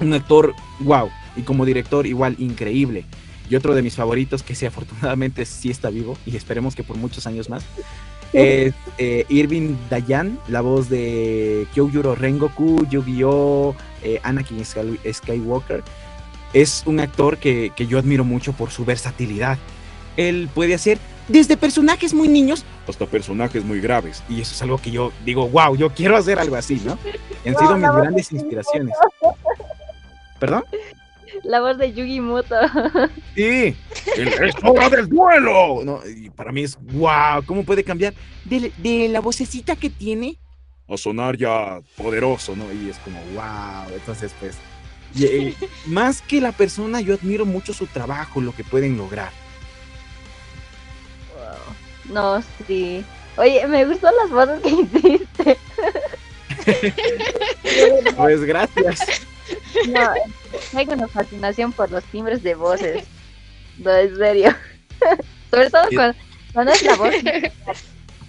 [0.00, 3.04] un actor wow y como director igual increíble.
[3.48, 6.96] Y otro de mis favoritos que sí afortunadamente sí está vivo y esperemos que por
[6.96, 7.64] muchos años más
[8.32, 15.82] es eh, Irving Dayan, la voz de Kyojuro Rengoku, Yu-Gi-Oh, eh, Anakin Skywalker.
[16.52, 19.58] Es un actor que, yo admiro mucho por su versatilidad.
[20.16, 24.22] Él puede hacer desde personajes muy niños hasta personajes muy graves.
[24.28, 26.98] Y eso es algo que yo digo, wow, yo quiero hacer algo así, ¿no?
[27.46, 28.94] han sido mis grandes inspiraciones.
[30.38, 30.64] ¿Perdón?
[31.44, 32.54] La voz de Yugi Moto.
[33.34, 33.74] Sí,
[34.16, 35.82] es hora del duelo.
[35.84, 38.12] No, y para mí es wow, ¿cómo puede cambiar
[38.44, 40.36] de, la vocecita que tiene
[40.88, 42.70] a sonar ya poderoso, ¿no?
[42.72, 43.94] Y es como wow.
[43.94, 44.56] Entonces, pues,
[45.20, 45.54] eh,
[45.86, 49.30] más que la persona, yo admiro mucho su trabajo, lo que pueden lograr.
[51.34, 52.14] Wow.
[52.14, 53.04] No, sí.
[53.36, 55.56] Oye, me gustan las voces que hiciste.
[58.16, 59.26] pues gracias.
[59.88, 60.12] No,
[60.72, 63.04] tengo una fascinación por los timbres de voces.
[63.78, 64.54] No, en serio.
[65.50, 65.84] Sobre todo
[66.52, 67.14] cuando, es la voz.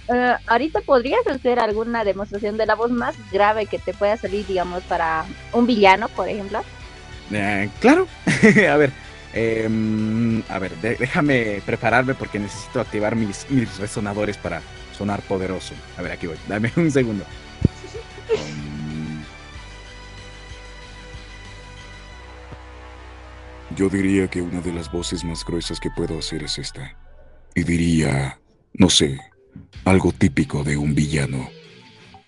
[0.08, 4.46] Uh, ahorita podrías hacer alguna demostración de la voz más grave que te pueda salir,
[4.46, 6.64] digamos, para un villano, por ejemplo.
[7.32, 8.08] Eh, claro.
[8.72, 8.92] a ver,
[9.34, 14.62] em, a ver, déjame prepararme porque necesito activar mis, mis resonadores para
[14.98, 15.74] sonar poderoso.
[15.98, 16.38] A ver, aquí voy.
[16.48, 17.26] Dame un segundo.
[23.82, 26.96] Yo diría que una de las voces más gruesas que puedo hacer es esta.
[27.56, 28.40] Y diría,
[28.74, 29.20] no sé,
[29.86, 31.50] algo típico de un villano.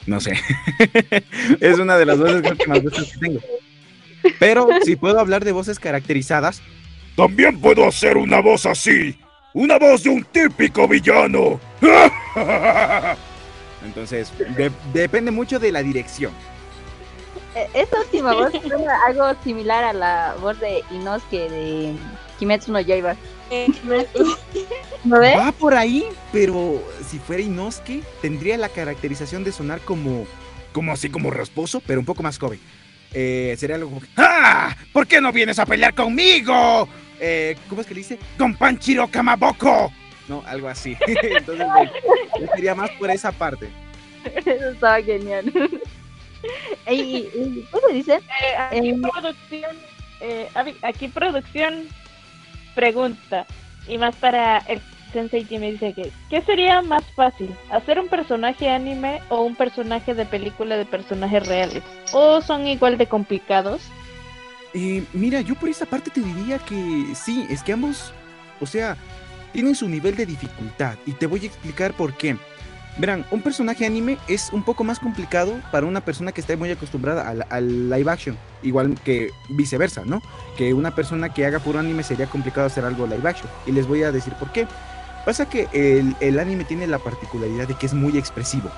[0.08, 0.34] No sé.
[1.60, 3.39] es una de las voces más veces que tengo.
[4.39, 6.64] Pero si puedo hablar de voces caracterizadas,
[7.16, 9.16] también puedo hacer una voz así.
[9.54, 11.60] Una voz de un típico villano.
[13.86, 14.34] Entonces,
[14.91, 16.32] depende mucho de la dirección.
[17.56, 21.95] Eh, esta última voz suena algo similar a la voz de Inosuke de
[22.39, 23.16] Kimetsu no Yaiba.
[25.04, 25.38] ¿No ves?
[25.38, 30.26] Va por ahí, pero si fuera Inosuke, tendría la caracterización de sonar como,
[30.72, 32.60] como así como rasposo, pero un poco más joven.
[33.14, 34.76] Eh, sería algo como, ¡Ah!
[34.91, 36.88] ¿Por qué no vienes a pelear conmigo?
[37.20, 38.18] Eh, ¿Cómo es que le dice?
[38.38, 39.93] ¡Con Panchiro Kamaboko!
[40.28, 40.97] No, algo así.
[41.22, 41.68] Entonces,
[42.56, 43.70] sería más por esa parte.
[44.24, 45.51] Eso estaba genial.
[46.89, 48.16] y, ¿Cómo dice?
[48.16, 49.78] Eh, aquí, eh, producción,
[50.22, 50.50] eh,
[50.82, 51.88] aquí producción
[52.76, 53.46] pregunta,
[53.88, 54.82] y más para el
[55.12, 57.56] sensei que me dice que, ¿qué sería más fácil?
[57.70, 61.84] ¿Hacer un personaje anime o un personaje de película de personajes reales?
[62.12, 63.82] ¿O son igual de complicados?
[65.14, 68.12] mira, yo por esa parte te diría que sí, es que ambos,
[68.60, 68.98] o sea,
[69.52, 72.36] tienen su nivel de dificultad y te voy a explicar por qué.
[72.98, 76.70] Verán, un personaje anime es un poco más complicado para una persona que esté muy
[76.70, 80.22] acostumbrada al, live action, igual que viceversa, ¿no?
[80.58, 83.50] Que una persona que haga puro anime sería complicado hacer algo live action.
[83.66, 84.68] Y les voy a decir por qué.
[85.26, 85.70] Pasa que
[86.20, 88.70] el, anime tiene la particularidad de que es muy expresivo,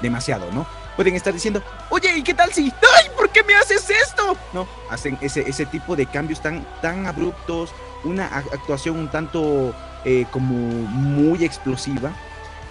[0.00, 0.66] demasiado, ¿no?
[0.94, 1.60] Pueden estar diciendo,
[1.90, 4.36] oye, ¿y qué tal si, ay, ¿por qué me haces esto?
[4.52, 7.70] No, hacen ese, ese tipo de cambios tan, tan abruptos,
[8.04, 12.12] una actuación un tanto eh, como muy explosiva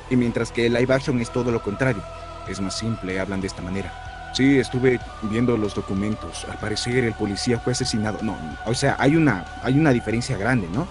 [0.10, 2.03] y mientras que el live action es todo lo contrario,
[2.47, 4.32] es más simple, hablan de esta manera.
[4.34, 6.45] Sí, estuve viendo los documentos.
[6.49, 8.20] Al parecer el policía fue asesinado.
[8.22, 10.88] No, o sea, hay una, hay una diferencia grande, ¿no?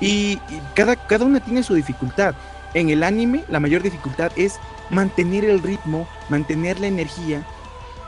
[0.00, 0.40] Y,
[0.74, 2.34] cada, cada una tiene su dificultad.
[2.74, 4.58] En el anime, la mayor dificultad es
[4.90, 7.46] mantener el ritmo, mantener la energía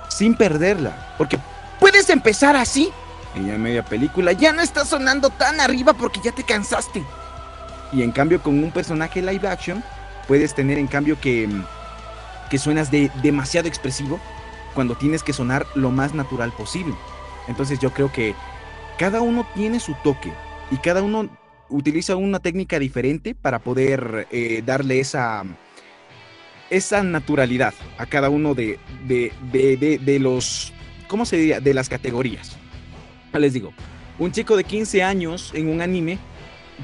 [0.09, 1.15] sin perderla.
[1.19, 1.39] Porque
[1.79, 2.93] puedes empezar así
[3.35, 7.05] y ya media película ya no está sonando tan arriba porque ya te cansaste.
[7.93, 9.83] Y en cambio, con un personaje live action,
[10.27, 11.49] puedes tener en cambio que,
[12.51, 14.21] que suenas de demasiado expresivo
[14.75, 16.95] cuando tienes que sonar lo más natural posible.
[17.49, 18.35] Entonces yo creo que
[18.99, 20.33] cada uno tiene su toque
[20.71, 21.29] y cada uno
[21.69, 25.45] utiliza una técnica diferente para poder eh, darle esa,
[26.71, 30.73] esa naturalidad a cada uno de, de, de, de, los,
[31.09, 31.61] ¿cómo se diría?
[31.61, 32.57] De las categorías.
[33.33, 33.73] Les digo,
[34.19, 36.19] un chico de 15 años en un anime,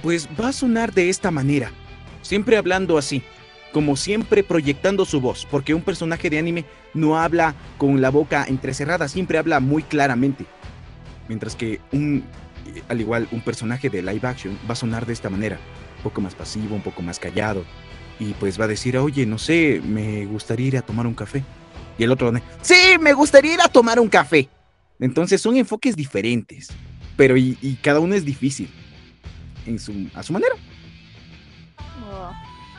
[0.03, 1.71] pues va a sonar de esta manera,
[2.23, 3.23] siempre hablando así,
[3.73, 6.65] como siempre proyectando su voz, porque un personaje de anime
[6.95, 10.45] no habla con la boca entrecerrada, siempre habla muy claramente.
[11.29, 12.25] Mientras que un,
[12.89, 15.59] al igual, un personaje de live action va a sonar de esta manera,
[15.99, 17.65] un poco más pasivo, un poco más callado,
[18.19, 21.43] y pues va a decir, oye, no sé, me gustaría ir a tomar un café.
[21.99, 24.49] Y el otro, sí, me gustaría ir a tomar un café.
[24.99, 26.69] Entonces son enfoques diferentes,
[27.17, 28.69] pero y, cada uno es difícil
[29.67, 30.55] en su, a su manera.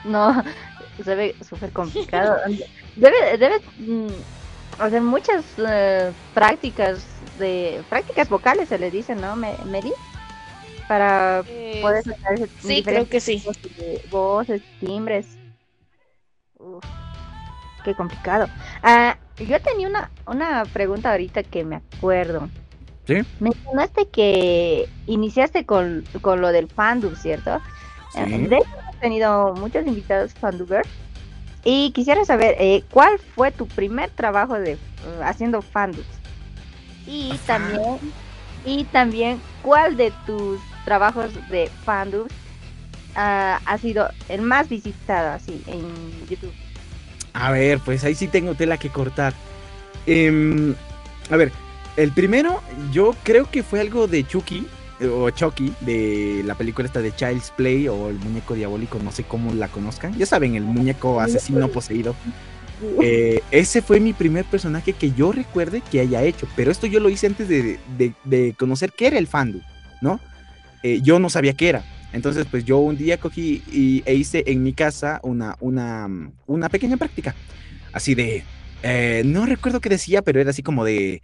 [0.03, 0.43] No,
[1.03, 2.37] se ve súper complicado.
[2.95, 4.07] Debe, debe mm,
[4.79, 7.05] hacer muchas eh, prácticas
[7.39, 9.93] de prácticas vocales se le dice, ¿no, Meli?
[10.91, 13.41] para eh, poder sacar ese Sí, creo que sí.
[14.09, 15.25] Voces, timbres.
[17.85, 18.47] qué complicado.
[18.83, 22.49] Ah, yo tenía una, una pregunta ahorita que me acuerdo.
[23.07, 23.21] ¿Sí?
[23.39, 27.61] Mencionaste que iniciaste con, con lo del fandub, ¿cierto?
[28.13, 30.87] De hecho, he tenido muchos invitados fandubers
[31.63, 36.05] y quisiera saber eh, cuál fue tu primer trabajo de uh, haciendo fandubs
[37.05, 37.99] y también
[38.65, 42.27] y también cuál de tus trabajos de fandom
[43.15, 45.81] ah, ha sido el más visitado así en
[46.29, 46.53] YouTube?
[47.33, 49.33] A ver, pues ahí sí tengo tela que cortar.
[50.05, 50.75] Em,
[51.29, 51.51] a ver,
[51.95, 54.67] el primero yo creo que fue algo de Chucky
[55.07, 59.23] o Chucky de la película esta de Child's Play o el muñeco diabólico, no sé
[59.23, 60.17] cómo la conozcan.
[60.17, 62.15] Ya saben, el muñeco asesino poseído.
[62.99, 66.99] Eh, ese fue mi primer personaje que yo recuerde que haya hecho, pero esto yo
[66.99, 67.77] lo hice antes de,
[68.23, 69.61] de conocer qué era el fandom,
[70.01, 70.19] ¿no?
[70.81, 71.83] Eh, yo no sabía qué era.
[72.11, 76.09] Entonces, pues yo un día cogí y, e hice en mi casa una, una,
[76.47, 77.35] una pequeña práctica.
[77.93, 78.43] Así de,
[78.81, 81.21] eh, no recuerdo qué decía, pero era así como de,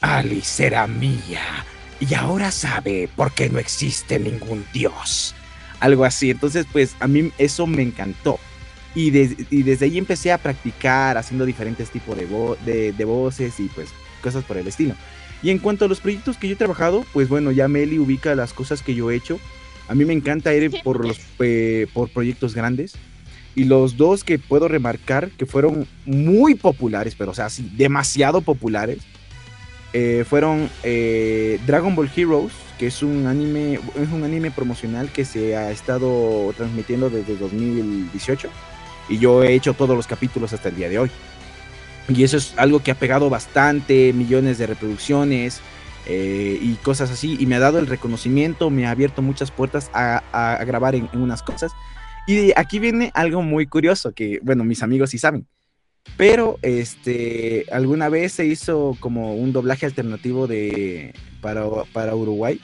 [0.00, 1.64] Alice era mía
[2.00, 5.34] y ahora sabe por qué no existe ningún dios.
[5.80, 6.30] Algo así.
[6.30, 8.38] Entonces, pues a mí eso me encantó.
[8.94, 13.88] Y, desde ahí empecé a practicar haciendo diferentes tipos de, de voces y pues
[14.22, 14.94] cosas por el estilo.
[15.42, 18.34] Y en cuanto a los proyectos que yo he trabajado, pues bueno, ya Meli ubica
[18.34, 19.38] las cosas que yo he hecho.
[19.88, 22.94] A mí me encanta ir por, los, eh, por proyectos grandes.
[23.54, 28.40] Y los dos que puedo remarcar que fueron muy populares, pero o sea, sí, demasiado
[28.40, 28.98] populares,
[29.96, 35.24] eh, fueron eh, Dragon Ball Heroes, que es un anime, es un anime promocional que
[35.24, 38.50] se ha estado transmitiendo desde 2018.
[39.08, 41.10] Y yo he hecho todos los capítulos hasta el día de hoy.
[42.08, 45.60] Y eso es algo que ha pegado bastante, millones de reproducciones
[46.06, 47.36] eh, y cosas así.
[47.38, 51.44] Y me ha dado el reconocimiento, me ha abierto muchas puertas a, grabar en, unas
[51.44, 51.70] cosas.
[52.26, 55.46] Y aquí viene algo muy curioso que, bueno, mis amigos sí saben.
[56.16, 62.60] Pero este, alguna vez se hizo como un doblaje alternativo de, para, para Uruguay.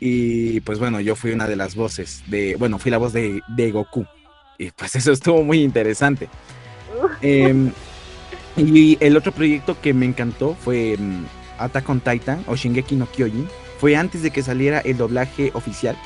[0.00, 3.40] Y pues bueno, yo fui una de las voces de, bueno, fui la voz de,
[3.48, 4.06] de Goku.
[4.58, 6.28] Y pues eso estuvo muy interesante.
[7.20, 7.70] Eh,
[8.56, 11.24] y el otro proyecto que me encantó fue mm,
[11.58, 13.46] Attack on Titan o Shingeki no Kyojin.
[13.78, 15.96] Fue antes de que saliera el doblaje oficial.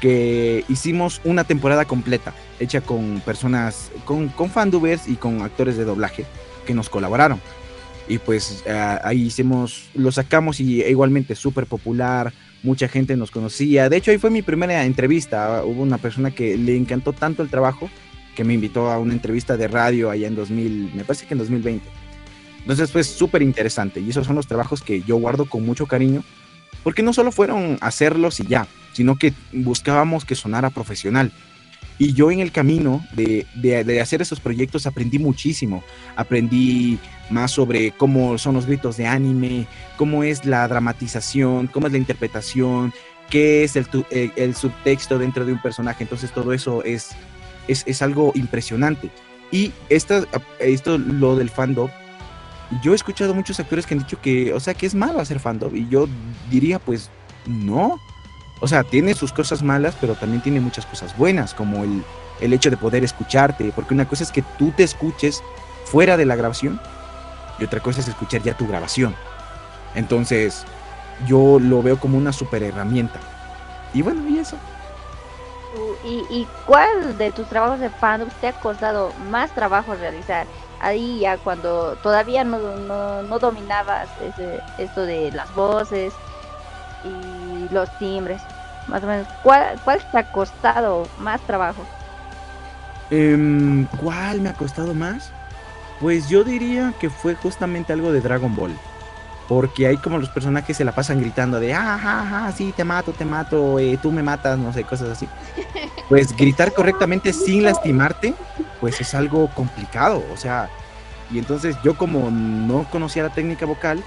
[0.00, 5.84] Que hicimos una temporada completa, hecha con personas, con, con fandubers y con actores de
[5.84, 6.26] doblaje
[6.66, 7.40] que nos colaboraron.
[8.08, 12.32] Y pues ah, ahí hicimos, lo sacamos y e igualmente súper popular,
[12.62, 13.88] mucha gente nos conocía.
[13.88, 15.62] De hecho, ahí fue mi primera entrevista.
[15.64, 17.90] Hubo una persona que le encantó tanto el trabajo
[18.36, 21.38] que me invitó a una entrevista de radio allá en 2000, me parece que en
[21.38, 21.88] 2020.
[22.60, 26.22] Entonces fue súper interesante y esos son los trabajos que yo guardo con mucho cariño,
[26.84, 31.32] porque no solo fueron hacerlos y ya, sino que buscábamos que sonara profesional.
[31.98, 35.82] Y yo en el camino de, de, hacer esos proyectos aprendí muchísimo.
[36.14, 36.98] Aprendí
[37.30, 39.66] más sobre cómo son los gritos de anime,
[39.96, 42.92] cómo es la dramatización, cómo es la interpretación,
[43.30, 46.02] qué es el, el, el subtexto dentro de un personaje.
[46.04, 47.16] Entonces todo eso es
[47.68, 49.10] es, algo impresionante.
[49.50, 50.24] Y esta,
[50.58, 51.88] esto, lo del fandom,
[52.82, 55.38] yo he escuchado muchos actores que han dicho que, o sea, que es malo hacer
[55.38, 55.74] fandom.
[55.76, 56.08] Y yo
[56.50, 57.10] diría, pues,
[57.46, 57.98] no.
[58.60, 62.02] O sea, tiene sus cosas malas, pero también tiene muchas cosas buenas, como el,
[62.40, 63.72] el hecho de poder escucharte.
[63.74, 65.42] Porque una cosa es que tú te escuches
[65.84, 66.80] fuera de la grabación
[67.58, 69.14] y otra cosa es escuchar ya tu grabación.
[69.94, 70.64] Entonces,
[71.26, 73.20] yo lo veo como una super herramienta.
[73.94, 74.56] Y bueno, y eso.
[76.04, 80.46] ¿Y, cuál de tus trabajos de fandom te ha costado más trabajo realizar?
[80.80, 84.08] Ahí ya cuando todavía no, no, dominabas
[84.78, 86.12] esto de las voces
[87.70, 88.40] los timbres,
[88.88, 91.82] más o menos, ¿cuál, cuál te ha costado más trabajo?
[93.10, 95.30] Em, ¿Cuál me ha costado más?
[96.00, 98.76] Pues yo diría que fue justamente algo de Dragon Ball.
[99.48, 103.12] Porque hay como los personajes se la pasan gritando de, ah, ja, sí, te mato,
[103.12, 105.28] te mato, eh, tú me matas, no sé, cosas así.
[106.08, 108.32] Pues gritar correctamente sin lastimarte,
[108.80, 110.22] pues es algo complicado.
[110.32, 110.70] O sea,
[111.32, 114.04] y entonces yo como no conocía la técnica vocal,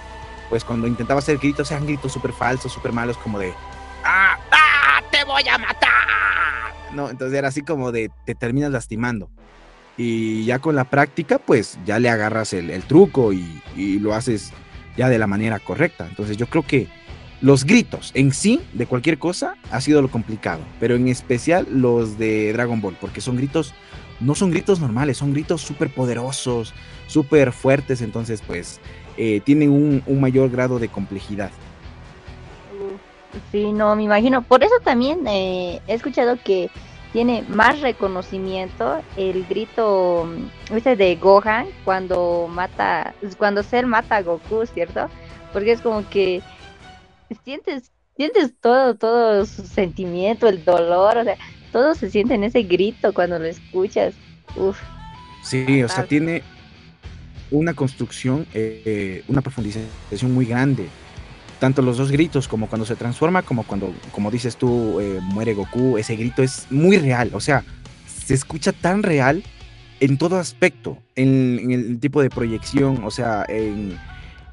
[0.50, 3.54] pues cuando intentaba hacer gritos, eran gritos súper falsos, súper malos, como de,
[4.04, 5.90] ¡ah, ah, te voy a matar!
[6.94, 9.30] No, entonces era así como de, te terminas lastimando.
[9.98, 14.54] Y ya con la práctica, pues ya le agarras el, truco y, y lo haces
[14.98, 16.08] ya de la manera correcta.
[16.08, 16.88] Entonces yo creo que
[17.42, 22.18] los gritos en sí de cualquier cosa ha sido lo complicado, pero en especial los
[22.18, 23.74] de Dragon Ball, porque son gritos,
[24.20, 26.74] no son gritos normales, son gritos súper poderosos,
[27.08, 28.82] súper fuertes, entonces pues
[29.22, 31.52] eh, tienen un, mayor grado de complejidad.
[33.52, 34.44] Sí, no, me imagino.
[34.44, 36.70] Por eso también eh, he escuchado que
[37.12, 40.26] tiene más reconocimiento el grito
[40.74, 40.96] ¿viste?
[40.96, 45.10] de Gohan cuando mata, cuando Cell mata a Goku, ¿cierto?
[45.52, 46.42] Porque es como que
[47.44, 51.36] sientes, sientes todo, todo su sentimiento, el dolor, o sea,
[51.74, 54.14] todo se siente en ese grito cuando lo escuchas.
[54.56, 54.80] Uf.
[55.44, 56.42] Sí, o sea, tiene,
[57.52, 60.88] una construcción, eh, una profundización muy grande.
[61.60, 65.54] Tanto los dos gritos, como cuando se transforma, como cuando, como dices tú, eh, muere
[65.54, 67.32] Goku, ese grito es muy real.
[67.34, 67.64] O sea,
[68.06, 69.44] se escucha tan real
[70.00, 73.98] en todo aspecto, en, el tipo de proyección, o sea, en,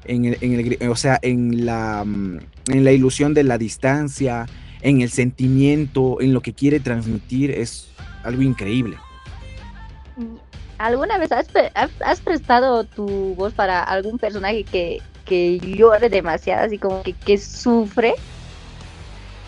[0.05, 4.45] el, o sea, en la, mm, en la ilusión de la distancia,
[4.81, 7.87] en el sentimiento, en lo que quiere transmitir, es
[8.23, 8.97] algo increíble.
[10.77, 11.47] ¿Alguna vez has,
[12.21, 18.13] prestado tu voz para algún personaje que, que llore demasiado, así como que, que sufre?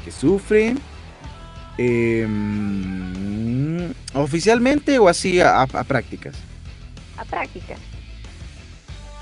[0.04, 0.76] Que sufre.
[1.78, 3.20] Em,
[4.14, 6.36] ¿Oficialmente o así a, prácticas?
[7.16, 7.80] A prácticas.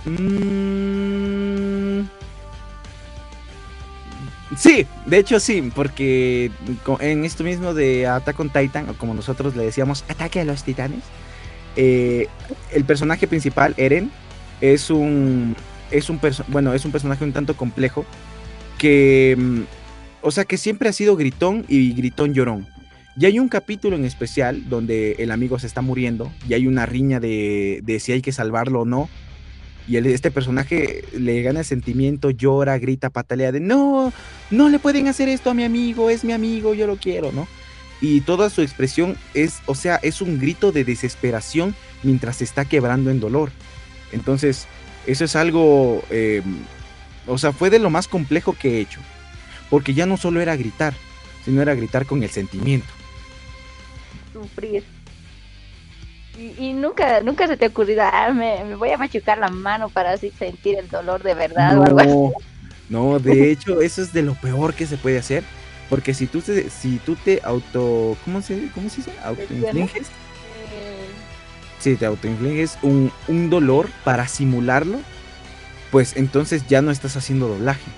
[0.06, 2.04] Mm,
[4.56, 6.50] sí, de hecho sí, porque
[7.02, 10.64] en esto mismo de Attack on Titan, o como nosotros le decíamos, ataque a los
[10.64, 11.04] titanes,
[11.78, 12.28] eh,
[12.74, 14.12] el personaje principal, Eren,
[14.62, 15.56] es un,
[15.92, 18.04] es un bueno, es un personaje un tanto complejo
[18.80, 19.62] que, mm,
[20.22, 22.68] o sea, que siempre ha sido gritón y gritón llorón.
[23.16, 26.86] Y hay un capítulo en especial donde el amigo se está muriendo y hay una
[26.86, 29.10] riña de, si hay que salvarlo o no.
[29.88, 34.12] Y este personaje le gana el sentimiento, llora, grita, patalea de no,
[34.52, 37.48] no le pueden hacer esto a mi amigo, es mi amigo, yo lo quiero, ¿no?
[38.02, 42.66] Y toda su expresión es, o sea, es un grito de desesperación mientras se está
[42.66, 43.52] quebrando en dolor.
[44.12, 44.68] Entonces,
[45.06, 46.42] eso es algo, eh,
[47.26, 49.00] o sea, fue de lo más complejo que he hecho,
[49.70, 50.94] porque ya no solo era gritar,
[51.44, 52.88] sino era gritar con el sentimiento.
[54.34, 54.84] Sufrir.
[56.38, 60.32] Y, nunca, nunca se te ocurrió, ah, me, voy a machucar la mano para así
[60.38, 62.46] sentir el dolor de verdad no, o algo así.
[62.90, 65.44] No, de hecho, eso es de lo peor que se puede hacer
[65.90, 68.18] porque si tú te, si tú te auto.
[68.26, 69.12] ¿Cómo se, cómo se dice?
[69.24, 70.08] Autoinfliges.
[71.80, 75.00] Si te autoinfliges un, un dolor para simularlo,
[75.92, 77.90] pues entonces ya no estás haciendo doblaje.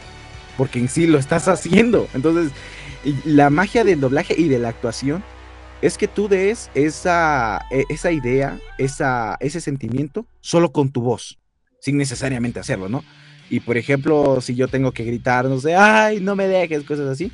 [0.58, 2.08] Porque en sí lo estás haciendo.
[2.14, 2.52] Entonces,
[3.26, 5.24] la magia del doblaje y de la actuación
[5.82, 11.40] es que tú des esa, e, esa idea, esa, ese sentimiento solo con tu voz,
[11.80, 13.04] sin necesariamente hacerlo, ¿no?
[13.50, 17.08] Y por ejemplo, si yo tengo que gritar, no sé, ay, no me dejes, cosas
[17.08, 17.32] así,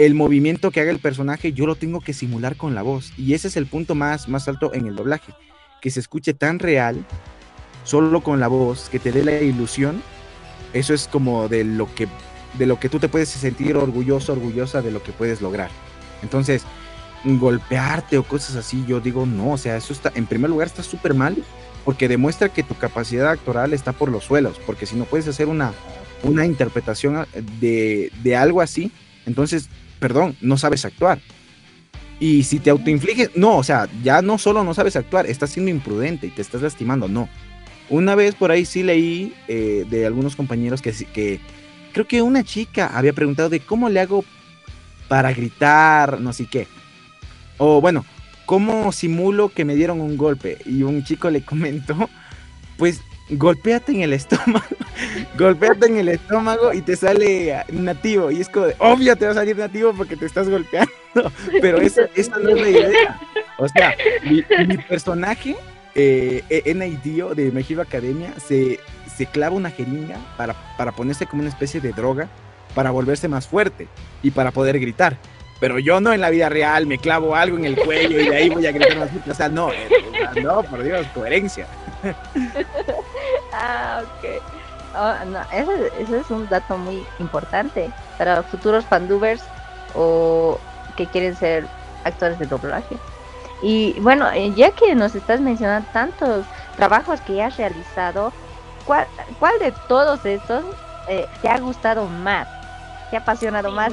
[0.00, 3.12] el movimiento que haga el personaje yo lo tengo que simular con la voz.
[3.18, 5.34] Y ese es el punto más, más alto en el doblaje.
[5.82, 7.04] Que se escuche tan real,
[7.84, 10.02] solo con la voz, que te dé la ilusión.
[10.72, 12.08] Eso es como de lo que,
[12.58, 15.68] de lo que tú te puedes sentir orgulloso, orgullosa de lo que puedes lograr.
[16.22, 16.62] Entonces,
[17.22, 20.82] golpearte o cosas así, yo digo, no, o sea, eso está, en primer lugar está
[20.82, 21.36] súper mal,
[21.84, 25.48] porque demuestra que tu capacidad actoral está por los suelos, porque si no puedes hacer
[25.48, 25.74] una,
[26.22, 27.26] una interpretación
[27.60, 28.90] de, de algo así,
[29.26, 29.68] entonces
[30.00, 31.20] perdón, no sabes actuar.
[32.18, 35.70] Y si te autoinfliges, no, o sea, ya no solo no sabes actuar, estás siendo
[35.70, 37.28] imprudente y te estás lastimando, no.
[37.88, 41.40] Una vez por ahí sí leí eh, de algunos compañeros que, que
[41.92, 44.24] creo que una chica había preguntado de cómo le hago
[45.08, 46.66] para gritar, no sé qué.
[47.58, 48.04] O bueno,
[48.46, 50.58] cómo simulo que me dieron un golpe.
[50.66, 52.08] Y un chico le comentó,
[52.76, 53.00] pues
[53.30, 54.66] golpéate en el estómago,
[55.38, 58.30] golpéate en el estómago y te sale nativo.
[58.30, 60.90] Y es como de, obvio te va a salir nativo porque te estás golpeando,
[61.60, 62.02] pero esa,
[62.38, 63.20] no es la idea.
[63.58, 64.42] O sea, mi,
[64.78, 65.56] personaje,
[65.94, 67.34] eh, N.I.D.O.
[67.34, 68.80] de Mejiro Academia, se,
[69.16, 72.28] se clava una jeringa para, para ponerse como una especie de droga
[72.74, 73.88] para volverse más fuerte
[74.22, 75.16] y para poder gritar.
[75.60, 78.36] pero yo no en la vida real me clavo algo en el cuello y de
[78.36, 79.30] ahí voy a gritar más fuerte.
[79.30, 79.88] O sea, no, eh,
[80.42, 81.66] no, por Dios, coherencia.
[83.52, 84.42] ah, ok.
[84.94, 89.42] Oh, no, ese, es un dato muy importante para futuros fandubers
[89.94, 90.58] o
[90.96, 91.66] que quieren ser
[92.04, 92.96] actores de doblaje.
[93.62, 96.44] Y bueno, eh, ya que nos estás mencionando tantos
[96.76, 98.32] trabajos que ya has realizado,
[98.84, 99.06] ¿cuál,
[99.38, 100.64] cuál de todos estos
[101.08, 102.48] eh, te ha gustado más?
[103.10, 103.92] ¿Te ha apasionado más?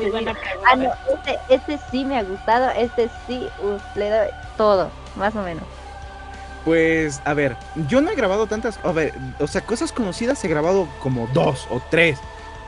[0.65, 3.47] ah, no, este, este sí me ha gustado, este sí
[3.95, 5.63] le doy todo, más o menos.
[6.67, 7.55] Pues, a ver,
[7.87, 11.65] yo no he grabado tantas, a ver, o sea, cosas conocidas he grabado como dos
[11.69, 12.19] o tres,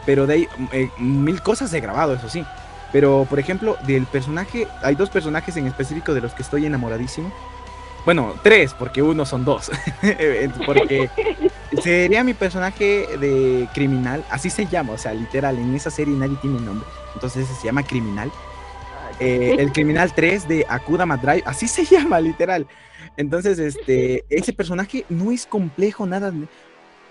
[0.06, 2.46] pero de ahí eh, mil cosas he grabado, eso sí.
[2.94, 7.30] Pero, por ejemplo, del personaje, hay dos personajes en específico de los que estoy enamoradísimo.
[8.06, 9.70] Bueno, tres, porque uno son dos.
[10.66, 11.10] porque
[11.84, 16.38] sería mi personaje de criminal, así se llama, o sea, literal, en esa serie nadie
[16.38, 16.88] tiene nombre.
[17.16, 18.32] Entonces se llama Criminal.
[19.20, 22.66] Eh, el Criminal 3 de Akuda Madrive, así se llama, literal.
[23.18, 26.34] Entonces, este, ese personaje no es complejo, nada,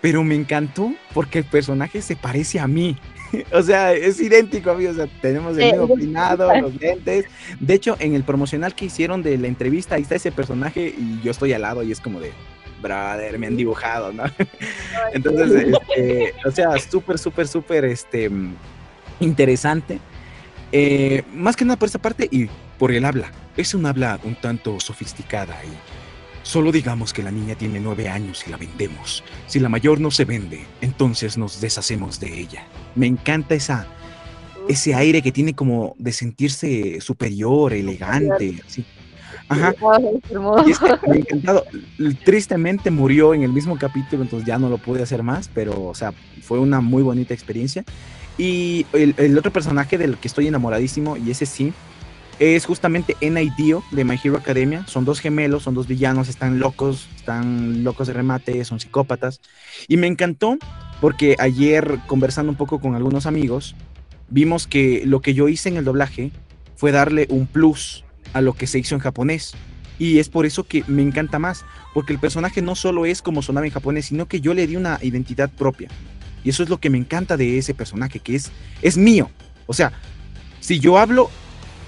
[0.00, 2.96] pero me encantó porque el personaje se parece a mí.
[3.52, 7.26] o sea, es idéntico a mí, o sea, tenemos el mismo peinado, los lentes.
[7.60, 11.20] De hecho, en el promocional que hicieron de la entrevista, ahí está ese personaje y
[11.22, 12.32] yo estoy al lado y es como de,
[12.80, 14.24] brother, me han dibujado, ¿no?
[15.12, 18.30] Entonces, este, o sea, súper, súper, súper, este,
[19.20, 19.98] interesante.
[20.72, 22.48] Eh, más que nada por esa parte y
[22.78, 23.32] por el habla.
[23.56, 25.68] Es un habla un tanto sofisticada y
[26.48, 29.22] Solo digamos que la niña tiene nueve años y la vendemos.
[29.46, 32.66] Si la mayor no se vende, entonces nos deshacemos de ella.
[32.94, 33.86] Me encanta esa,
[34.66, 38.82] ese aire que tiene como de sentirse superior, elegante, así.
[39.50, 39.74] Ajá.
[41.06, 41.64] me ha encantado.
[42.24, 45.94] Tristemente murió en el mismo capítulo, entonces ya no lo pude hacer más, pero, o
[45.94, 47.84] sea, fue una muy bonita experiencia.
[48.38, 51.72] Y el, otro personaje del que estoy enamoradísimo, y ese sí,
[52.38, 54.86] es justamente NIDO de My Hero Academia.
[54.86, 59.40] Son dos gemelos, son dos villanos, están locos, están locos de remate, son psicópatas.
[59.88, 60.56] Y me encantó
[61.00, 63.74] porque ayer conversando un poco con algunos amigos,
[64.28, 66.30] vimos que lo que yo hice en el doblaje
[66.76, 69.54] fue darle un plus a lo que se hizo en japonés.
[69.98, 73.42] Y es por eso que me encanta más, porque el personaje no solo es como
[73.42, 75.88] sonaba en japonés, sino que yo le di una identidad propia.
[76.44, 78.50] Y eso es lo que me encanta de ese personaje, que es,
[78.82, 79.30] es mío.
[79.66, 79.92] O sea,
[80.60, 81.30] si yo hablo,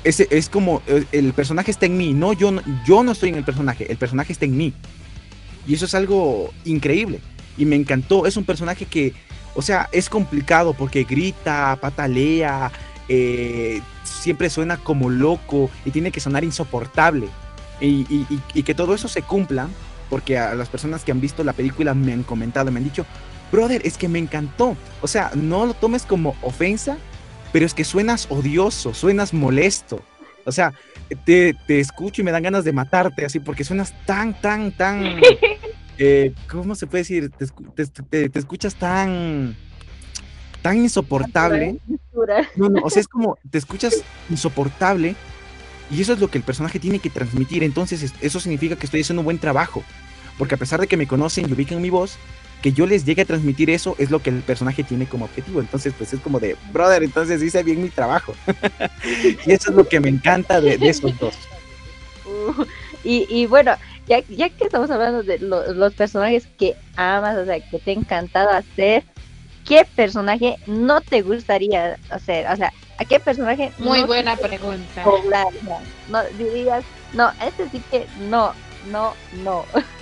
[0.04, 2.52] es, es como eh, el personaje está en mí, no yo,
[2.86, 4.72] yo no estoy en el personaje, el personaje está en mí.
[5.66, 7.20] Y eso es algo increíble.
[7.56, 8.26] Y me encantó.
[8.26, 9.12] Es un personaje que,
[9.54, 12.72] o sea, es complicado porque grita, patalea,
[13.08, 17.28] eh, siempre suena como loco y tiene que sonar insoportable.
[17.80, 19.68] Y, y, que todo eso se cumpla,
[20.10, 23.06] porque a las personas que han visto la película me han comentado, me han dicho,
[23.50, 24.76] brother, es que me encantó.
[25.00, 26.98] O sea, no lo tomes como ofensa,
[27.52, 30.02] pero es que suenas odioso, suenas molesto.
[30.44, 30.72] O sea,
[31.24, 35.20] te, escucho y me dan ganas de matarte, así, porque suenas tan, tan, tan.
[36.02, 37.30] Eh, ¿Cómo se puede decir?
[37.30, 39.54] Te, escuchas tan.
[40.62, 41.78] tan insoportable.
[42.56, 45.14] No, no, o sea, es como te escuchas insoportable
[45.90, 47.62] y eso es lo que el personaje tiene que transmitir.
[47.64, 49.82] Entonces, eso significa que estoy haciendo un buen trabajo.
[50.38, 52.16] Porque a pesar de que me conocen y ubican mi voz,
[52.62, 55.60] que yo les llegue a transmitir eso es lo que el personaje tiene como objetivo.
[55.60, 58.34] Entonces, pues es como de, brother, entonces hice bien mi trabajo.
[59.46, 61.34] y eso es lo que me encanta de, esos dos.
[62.26, 62.64] Uh,
[63.02, 63.74] y, bueno,
[64.06, 67.94] ya, ya que estamos hablando de los personajes que amas, o sea, que te ha
[67.94, 69.04] encantado hacer,
[69.66, 72.46] ¿qué personaje no te gustaría hacer?
[72.50, 73.72] O sea, ¿a qué personaje?
[73.78, 75.04] Muy buena pregunta.
[76.10, 76.84] no dirías,
[77.14, 78.52] no, este sí que no,
[78.90, 79.64] no, no.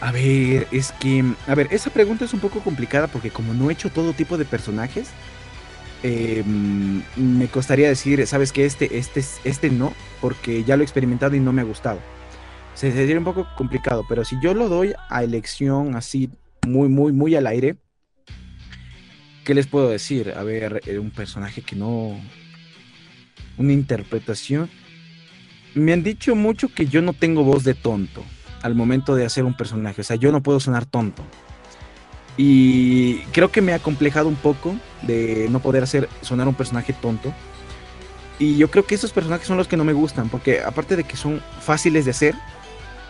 [0.00, 3.70] A ver, es que, a ver, esa pregunta es un poco complicada porque como no
[3.70, 5.08] he hecho todo tipo de personajes,
[6.02, 11.36] em, me costaría decir, sabes que este, este, este no, porque ya lo he experimentado
[11.36, 12.00] y no me ha gustado.
[12.74, 16.28] Se sería un poco complicado, pero si yo lo doy a elección así,
[16.66, 17.76] muy, muy, muy al aire,
[19.44, 20.34] ¿qué les puedo decir?
[20.36, 22.20] A ver, eh, un personaje que no,
[23.56, 24.68] una interpretación.
[25.74, 28.24] Me han dicho mucho que yo no tengo voz de tonto
[28.64, 30.00] al momento de hacer un personaje.
[30.00, 31.22] O sea, yo no puedo sonar tonto.
[32.38, 36.94] Y creo que me ha complejado un poco de no poder hacer sonar un personaje
[36.94, 37.32] tonto.
[38.38, 41.04] Y yo creo que esos personajes son los que no me gustan, porque aparte de
[41.04, 42.34] que son fáciles de hacer,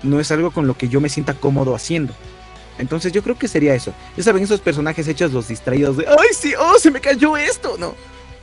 [0.03, 2.13] no es algo con lo que yo me sienta cómodo haciendo.
[2.77, 3.95] Entonces yo creo que sería eso.
[4.17, 7.77] Ya saben, esos personajes hechos los distraídos de, ay, sí, oh, se me cayó esto,
[7.79, 7.95] ¿no?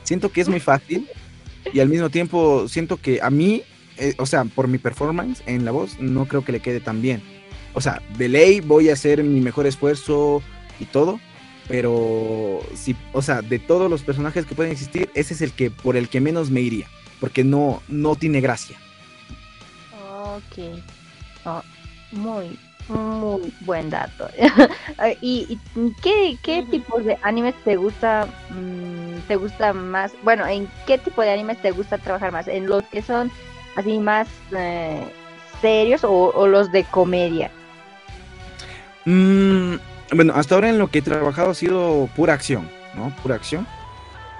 [0.02, 1.06] Siento que es muy fácil
[1.74, 3.62] y al mismo tiempo siento que a mí
[3.98, 7.02] eh, o sea, por mi performance en la voz, no creo que le quede tan
[7.02, 7.22] bien.
[7.74, 10.42] O sea, de ley voy a hacer mi mejor esfuerzo
[10.78, 11.20] y todo,
[11.68, 15.70] pero sí, o sea, de todos los personajes que pueden existir, ese es el que
[15.70, 16.88] por el que menos me iría,
[17.20, 18.76] porque no, no tiene gracia.
[19.92, 20.80] Ok.
[21.44, 21.62] Oh,
[22.12, 24.28] muy, muy buen dato.
[25.20, 30.12] ¿Y, y qué, qué tipos de animes te gusta, mm, te gusta más?
[30.22, 32.48] Bueno, ¿en qué tipo de animes te gusta trabajar más?
[32.48, 33.30] ¿En los que son
[33.76, 35.04] así más eh,
[35.60, 37.50] serios o, los de comedia?
[39.04, 39.74] Mm,
[40.14, 43.14] bueno, hasta ahora en lo que he trabajado ha sido pura acción, ¿no?
[43.22, 43.66] Pura acción.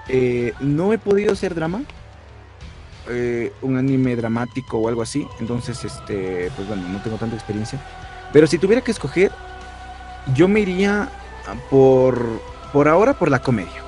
[0.07, 1.81] Eh, no he podido hacer drama,
[3.09, 7.79] eh, un anime dramático o algo así, entonces, este, pues bueno, no tengo tanta experiencia.
[8.31, 9.31] Pero si tuviera que escoger,
[10.33, 11.09] yo me iría
[11.69, 13.83] por, por ahora por la comedia,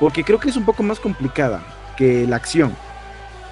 [0.00, 1.62] porque creo que es un poco más complicada
[1.96, 2.74] que la acción.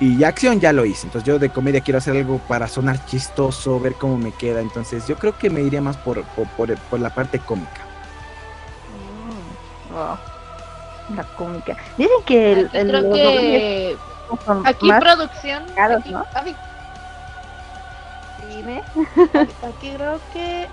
[0.00, 1.06] Y acción ya lo hice.
[1.06, 4.60] Entonces yo de comedia quiero hacer algo para sonar chistoso, ver cómo me queda.
[4.60, 6.48] Entonces yo creo que me iría más por, por,
[6.78, 7.82] por, la parte cómica.
[9.90, 11.76] Mm, La cómica.
[11.98, 13.96] Dicen que el, el creo que
[14.64, 16.24] aquí producción aquí, ¿no?
[18.48, 18.82] Dime.
[19.62, 20.68] Aquí creo que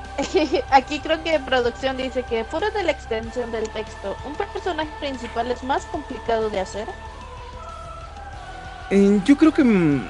[0.71, 5.51] aquí creo que producción dice que fuera de la extensión del texto, un personaje principal
[5.51, 6.87] es más complicado de hacer.
[8.89, 9.63] Yo creo que.
[9.63, 10.07] Mm,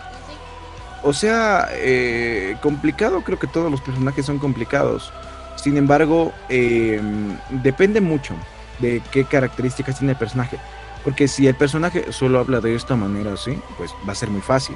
[1.03, 5.13] o sea, eh, complicado, creo que todos los personajes son complicados.
[5.55, 7.01] Sin embargo, eh,
[7.49, 8.35] depende mucho
[8.79, 10.57] de qué características tiene el personaje.
[11.03, 14.41] Porque si el personaje solo habla de esta manera así, pues va a ser muy
[14.41, 14.75] fácil.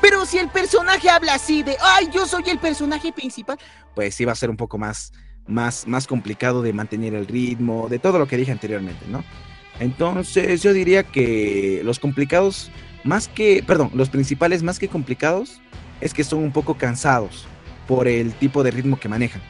[0.00, 3.58] Pero si el personaje habla así de, ay, yo soy el personaje principal,
[3.94, 5.12] pues sí va a ser un poco más,
[5.46, 9.24] más, más complicado de mantener el ritmo, de todo lo que dije anteriormente, ¿no?
[9.78, 12.70] Entonces yo diría que los complicados
[13.06, 15.60] más que, perdón, los principales más que complicados
[16.00, 17.46] es que son un poco cansados
[17.86, 19.42] por el tipo de ritmo que manejan.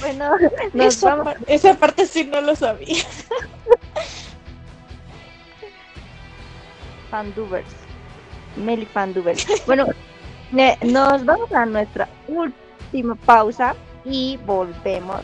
[0.00, 0.30] bueno,
[1.46, 3.04] esa, parte sí no lo sabía.
[7.10, 7.68] Fandubers.
[8.56, 9.46] Meli Fandubers.
[9.66, 9.86] Bueno,
[10.82, 15.22] nos vamos a nuestra última pausa y volvemos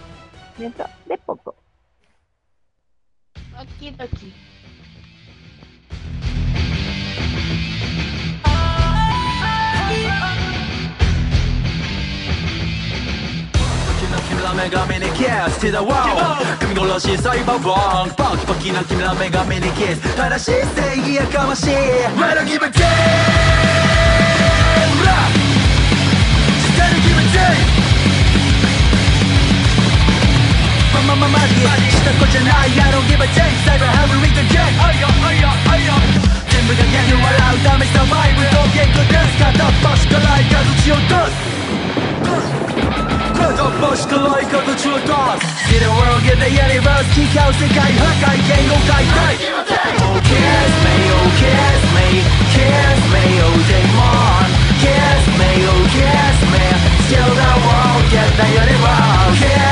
[0.57, 1.55] dentro de poco.
[3.57, 4.33] Aquí, aquí.
[14.55, 18.15] mega mini kiss to the wall 금이 골라 시사이 바방
[19.47, 20.29] mini kiss I
[22.35, 23.75] don't give a damn
[26.77, 27.74] Just give a damn
[31.08, 35.94] ままマジした子じゃない I don't give a damn サイバーハブリッドゲッあいよあいよあいよ
[36.50, 41.50] 全部がギャグ笑うためサバイブとゲットです片っ端からいかずちを出す
[43.34, 49.38] 片っ端からいかずちを出す See the world get the universe 聞かう世界破壊言語解体
[50.02, 54.50] Oh kiss me oh kiss me kiss me oh demon
[54.82, 56.64] kiss me oh kiss me
[57.06, 59.63] Still the world get the universe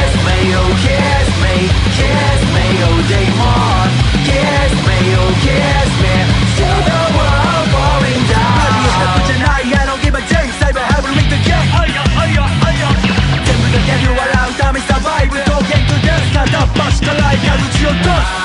[17.46, 18.42] やぶち落とす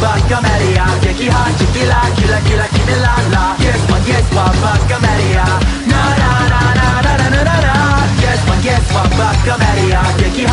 [0.00, 5.44] バカメリア撃破キキラキラキラキメララ Yes マ Yes はバカメリア
[5.88, 6.55] ならな
[8.92, 10.44] what, bak kameraya Keki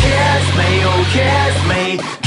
[0.00, 2.19] Kiss me, oh kiss me.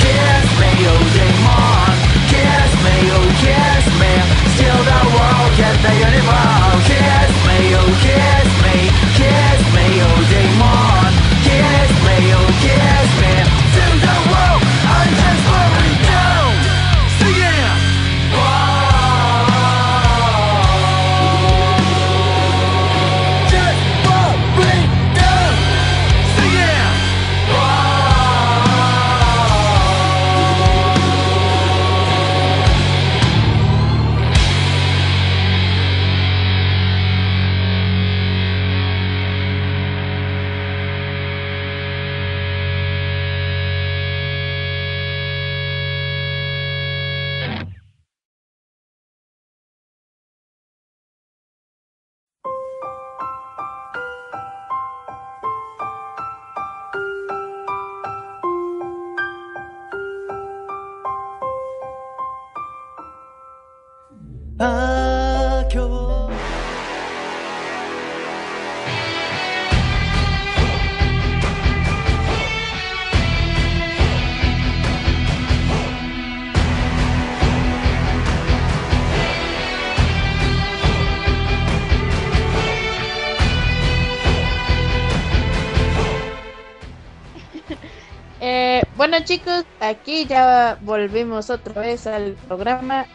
[89.24, 93.06] Bueno chicos, aquí ya volvimos otra vez al programa.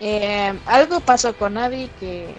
[0.00, 2.34] Eh, algo pasó con Abby que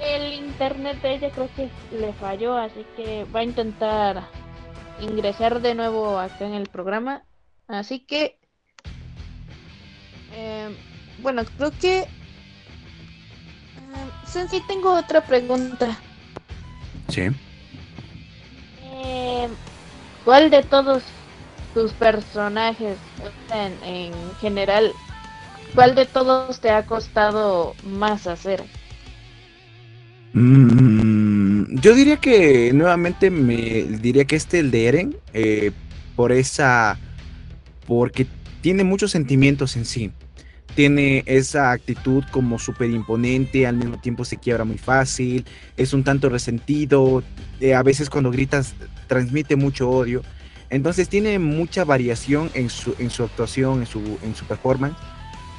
[0.00, 4.24] el internet de ella creo que le falló, así que va a intentar
[5.00, 7.22] ingresar de nuevo acá en el programa.
[7.68, 8.38] Así que,
[10.32, 10.74] eh,
[11.18, 12.08] bueno, creo que...
[13.92, 15.96] Uh, Sensi, tengo otra pregunta.
[17.08, 17.28] Sí.
[18.82, 19.48] Eh,
[20.24, 21.04] ¿Cuál de todos
[21.74, 22.96] tus personajes,
[23.52, 24.92] en, en, general,
[25.74, 28.64] cuál de todos te ha costado más hacer?
[30.32, 35.72] Mm, yo diría que nuevamente me diría que este el de Eren eh,
[36.16, 36.98] por esa
[37.86, 38.26] porque
[38.60, 40.12] tiene muchos sentimientos en sí.
[40.74, 45.44] Tiene esa actitud como súper imponente, al mismo tiempo se quiebra muy fácil,
[45.76, 47.22] es un tanto resentido,
[47.60, 48.74] eh, a veces cuando gritas
[49.08, 50.22] transmite mucho odio.
[50.70, 54.96] Entonces tiene mucha variación en su, en su actuación, en su, en su performance.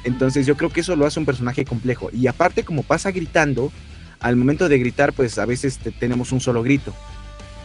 [0.04, 2.10] Entonces yo creo que eso lo hace un personaje complejo.
[2.12, 3.72] Y aparte como pasa gritando,
[4.20, 6.94] al momento de gritar pues a veces te, tenemos un solo grito.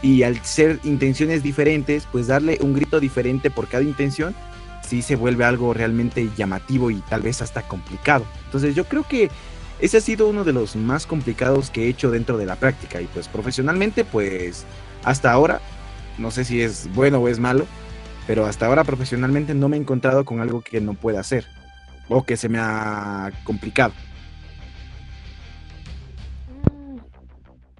[0.02, 4.36] Y al ser intenciones diferentes, pues darle un grito diferente por cada intención,
[4.88, 8.26] sí se vuelve algo realmente llamativo y tal vez hasta complicado.
[8.46, 9.30] Entonces yo creo que
[9.80, 13.02] ese ha sido uno de los más complicados que he hecho dentro de la práctica.
[13.02, 14.66] Y pues profesionalmente pues
[15.04, 15.62] hasta ahora
[16.18, 17.66] no sé si es bueno o es malo,
[18.28, 21.46] pero hasta ahora profesionalmente no me he encontrado con algo que no pueda hacer
[22.10, 23.94] o que se me ha complicado.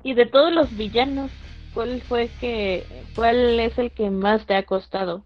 [0.04, 1.32] Y de todos los villanos,
[1.74, 5.26] ¿cuál fue que cuál es el que más te ha costado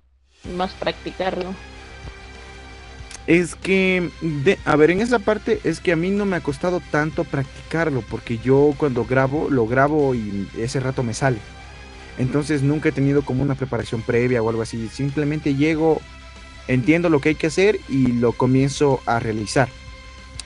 [0.56, 1.54] más practicarlo?
[3.28, 6.42] Es que, de, a ver, en esa parte es que a mí no me ha
[6.42, 11.38] costado tanto practicarlo, porque yo cuando grabo, lo grabo y ese rato me sale.
[12.20, 14.90] Entonces nunca he tenido como una preparación previa o algo así.
[14.90, 16.02] Simplemente llego,
[16.68, 19.70] entiendo lo que hay que hacer y lo comienzo a realizar.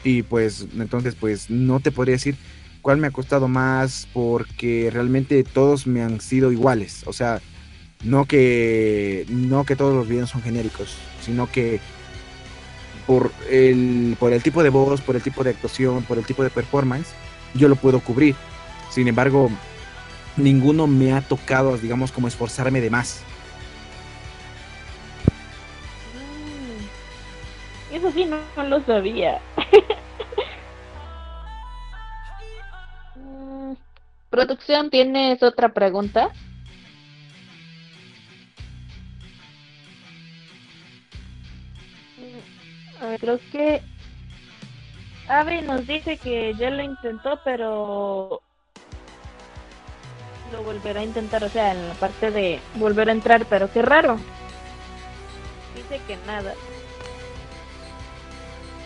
[0.04, 2.38] Y pues entonces pues no te podría decir
[2.82, 7.02] cuál me ha costado más porque realmente todos me han sido iguales.
[7.08, 7.42] O sea,
[8.04, 10.96] no que no que todos los videos son genéricos,
[11.26, 11.80] sino que
[13.08, 16.44] por el por el tipo de voz, por el tipo de actuación, por el tipo
[16.44, 17.08] de performance,
[17.56, 18.36] yo lo puedo cubrir.
[18.92, 19.50] Sin embargo,
[20.38, 23.24] ninguno me ha tocado, digamos, como esforzarme de más.
[27.92, 29.42] Mm, eso sí, no, no lo sabía.
[33.16, 33.74] mm,
[34.30, 36.32] Producción, ¿tienes otra pregunta?
[43.02, 43.82] A ver, creo que
[45.28, 48.42] Avi nos dice que ya lo intentó, pero
[50.54, 53.82] lo volverá a intentar, o sea, en la parte de volver a entrar, pero qué
[53.82, 54.18] raro.
[55.76, 56.54] Dice que nada.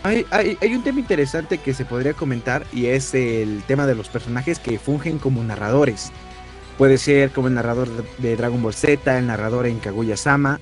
[0.02, 3.94] Hay, hay, hay, un tema interesante que se podría comentar y es el tema de
[3.94, 6.10] los personajes que fungen como narradores.
[6.78, 7.88] Puede ser como el narrador
[8.18, 10.60] de Dragon Ball Z, el narrador en Kaguya-sama,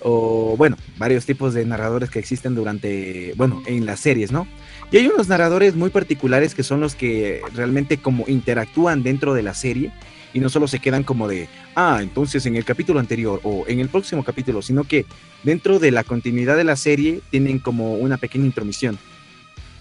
[0.00, 4.48] o bueno, varios tipos de narradores que existen durante, bueno, en las series, ¿no?
[4.90, 9.42] Y hay unos narradores muy particulares que son los que realmente como interactúan dentro de
[9.42, 9.92] la serie
[10.32, 13.80] y no solo se quedan como de, ah, entonces en el capítulo anterior o en
[13.80, 15.06] el próximo capítulo, sino que
[15.42, 18.98] dentro de la continuidad de la serie tienen como una pequeña intromisión.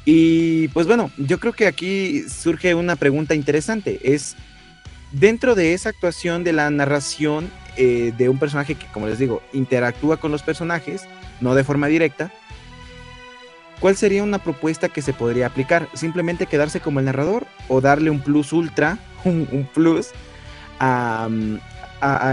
[0.06, 4.38] Y pues bueno, yo creo que aquí surge una pregunta interesante, es
[5.12, 9.42] dentro de esa actuación de la narración eh, de un personaje que, como les digo,
[9.54, 11.04] interactúa con los personajes,
[11.42, 12.32] no de forma directa,
[13.82, 15.90] ¿cuál sería una propuesta que se podría aplicar?
[15.94, 20.12] ¿Simplemente quedarse como el narrador o darle un plus ultra, un, un plus
[20.80, 21.28] a,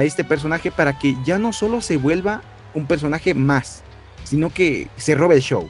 [0.03, 2.42] este personaje para que ya no solo se vuelva
[2.74, 3.82] un personaje más,
[4.24, 5.68] sino que se robe el show.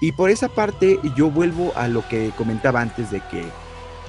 [0.00, 3.44] Y por esa parte yo vuelvo a lo que comentaba antes de que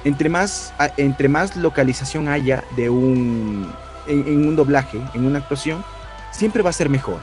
[0.03, 3.73] entre más, entre más localización haya de un,
[4.07, 5.83] en, en un doblaje, en una actuación,
[6.31, 7.19] siempre va a ser mejor.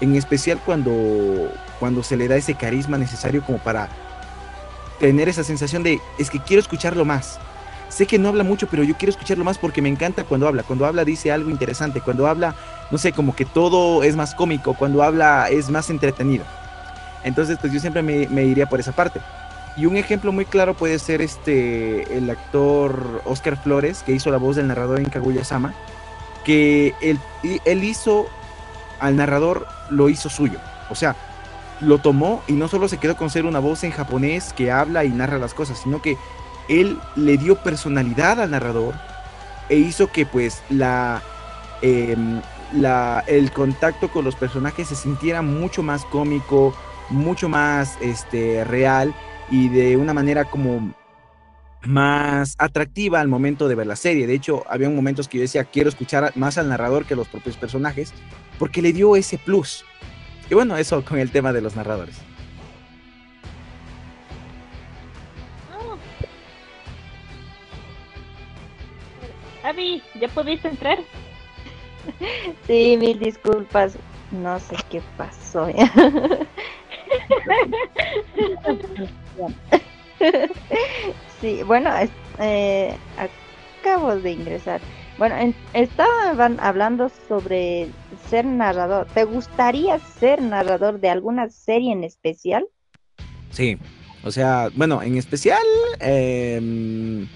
[0.00, 0.92] En especial cuando,
[1.78, 3.88] cuando se le da ese carisma necesario como para
[4.98, 7.38] tener esa sensación de es que quiero escucharlo más
[7.92, 10.62] sé que no habla mucho, pero yo quiero escucharlo más porque me encanta cuando habla.
[10.62, 12.54] Cuando habla dice algo interesante, cuando habla,
[12.90, 16.44] no sé, como que todo es más cómico, cuando habla es más entretenido.
[17.22, 19.20] Entonces, pues yo siempre me, iría por esa parte.
[19.76, 24.38] Y un ejemplo muy claro puede ser este el actor Oscar Flores, que hizo la
[24.38, 25.74] voz del narrador en Kaguya-sama,
[26.44, 28.26] que él, él hizo
[29.00, 30.58] al narrador, lo hizo suyo.
[30.90, 31.14] O sea,
[31.80, 35.04] lo tomó y no solo se quedó con ser una voz en japonés que habla
[35.04, 36.16] y narra las cosas, sino que
[36.68, 38.94] él le dio personalidad al narrador
[39.68, 41.22] e hizo que pues la,
[41.80, 42.40] em,
[42.72, 46.74] la el contacto con los personajes se sintiera mucho más cómico,
[47.10, 49.14] mucho más este, real
[49.50, 50.94] y de una manera como
[51.84, 54.26] más atractiva al momento de ver la serie.
[54.26, 57.28] De hecho, había momentos que yo decía, quiero escuchar más al narrador que a los
[57.28, 58.12] propios personajes,
[58.58, 59.84] porque le dio ese plus.
[60.48, 62.16] Y bueno, eso con el tema de los narradores.
[69.62, 70.98] Abby, ¿ya pudiste entrar?
[72.66, 73.96] Sí, mil disculpas.
[74.32, 75.68] No sé qué pasó.
[81.40, 81.90] sí, bueno,
[82.38, 82.96] eh,
[83.82, 84.80] acabo de ingresar.
[85.18, 85.36] Bueno,
[85.74, 87.88] estaban hablando sobre
[88.28, 89.06] ser narrador.
[89.12, 92.66] ¿Te gustaría ser narrador de alguna serie en especial?
[93.50, 93.76] Sí,
[94.24, 95.62] o sea, bueno, en especial,
[96.00, 97.28] em,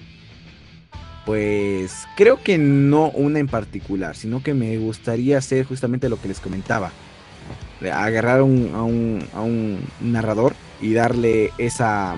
[1.27, 6.29] pues creo que no una en particular, sino que me gustaría hacer justamente lo que
[6.29, 6.89] les comentaba
[7.93, 12.15] agarrar a, un, narrador y darle esa,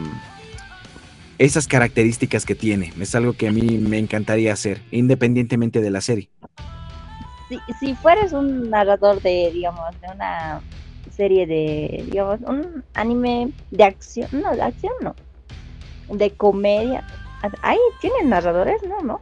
[1.40, 2.94] esas características que tiene.
[3.02, 6.30] Es algo que a mí me encantaría hacer, independientemente de la serie.
[7.50, 10.62] Si, si fueres un narrador de, digamos, de una
[11.10, 15.16] serie de, digamos, un anime de acción, no, de acción no,
[16.16, 17.08] de comedia,
[17.62, 19.02] ahí tienen narradores, ¿no?
[19.02, 19.22] ¿No?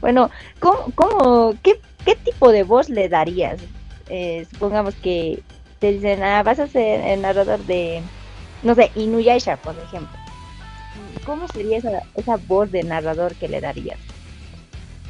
[0.00, 3.60] Bueno, ¿cómo, qué, qué tipo de voz le darías?
[4.08, 5.42] Eh, supongamos que
[5.78, 8.02] te dicen, ah, vas a ser el narrador de,
[8.62, 10.18] no sé, Inuyasha, por ejemplo.
[11.24, 13.98] ¿Cómo sería esa, esa voz de narrador que le darías?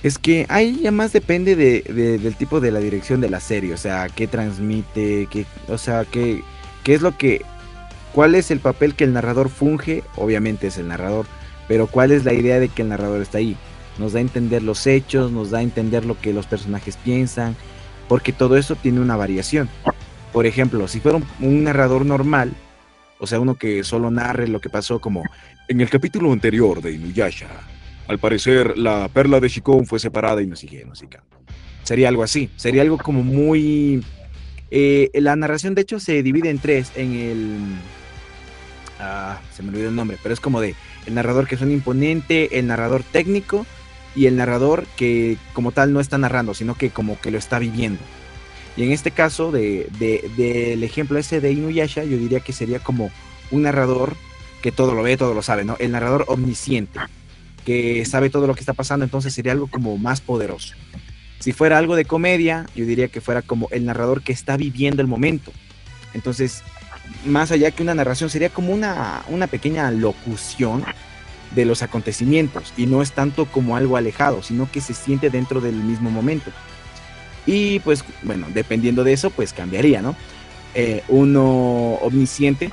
[0.03, 1.83] Es que ahí ya más depende de,
[2.19, 6.05] del tipo de la dirección de la serie, o sea, qué transmite, qué, o sea,
[6.05, 6.43] qué,
[6.83, 7.43] qué es lo que,
[8.13, 11.27] cuál es el papel que el narrador funge, obviamente es el narrador,
[11.69, 13.57] pero cuál es la idea de que el narrador está ahí.
[13.99, 17.57] Nos da a entender los hechos, nos da a entender lo que los personajes piensan,
[18.09, 19.69] porque todo eso tiene una variación.
[20.33, 22.53] Por ejemplo, si fuera un, narrador normal,
[23.19, 25.23] o sea, uno que solo narre lo que pasó como
[25.69, 27.49] en el capítulo anterior de Inuyasha,
[28.09, 30.93] al parecer la perla de Shikon fue separada y no sigue, no.
[31.83, 34.05] Sería algo así, sería algo como muy...
[34.71, 37.57] Eh, la narración de hecho se divide en tres, en el...
[39.05, 40.77] Ah, se me olvidó el nombre, pero es como de
[41.07, 43.67] el narrador que un imponente, el narrador técnico
[44.15, 47.59] y el narrador que como tal no está narrando, sino que como que lo está
[47.59, 47.99] viviendo.
[48.77, 53.11] Y en este caso, del de, ejemplo ese de Inuyasha, yo diría que sería como
[53.51, 54.15] un narrador
[54.63, 55.77] que todo lo ve, todo lo sabe, ¿no?
[55.81, 57.01] El narrador omnisciente,
[57.67, 60.75] que sabe todo lo que está pasando, entonces sería algo como más poderoso.
[61.41, 65.03] Si fuera algo de comedia, yo diría que fuera como el narrador que está viviendo
[65.03, 65.53] el momento.
[66.15, 66.63] Entonces,
[67.25, 70.85] más allá que una narración, sería como una, una pequeña locución
[71.55, 75.61] de los acontecimientos y no es tanto como algo alejado, sino que se siente dentro
[75.61, 76.51] del mismo momento.
[77.47, 80.17] Y pues bueno, dependiendo de eso, pues cambiaría, ¿no?
[80.75, 82.71] Eh, uno omnisciente,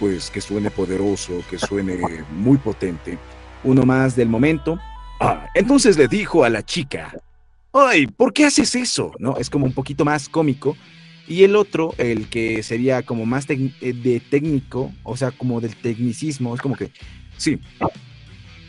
[0.00, 1.98] pues que suene poderoso, que suene
[2.30, 3.18] muy potente.
[3.62, 4.78] Uno más del momento.
[5.20, 7.12] Ah, entonces le dijo a la chica,
[7.72, 9.12] ay, ¿por qué haces eso?
[9.18, 9.36] ¿No?
[9.36, 10.76] Es como un poquito más cómico.
[11.28, 15.74] Y el otro, el que sería como más eh, de técnico, o sea, como del
[15.74, 16.90] tecnicismo, es como que,
[17.36, 17.58] sí,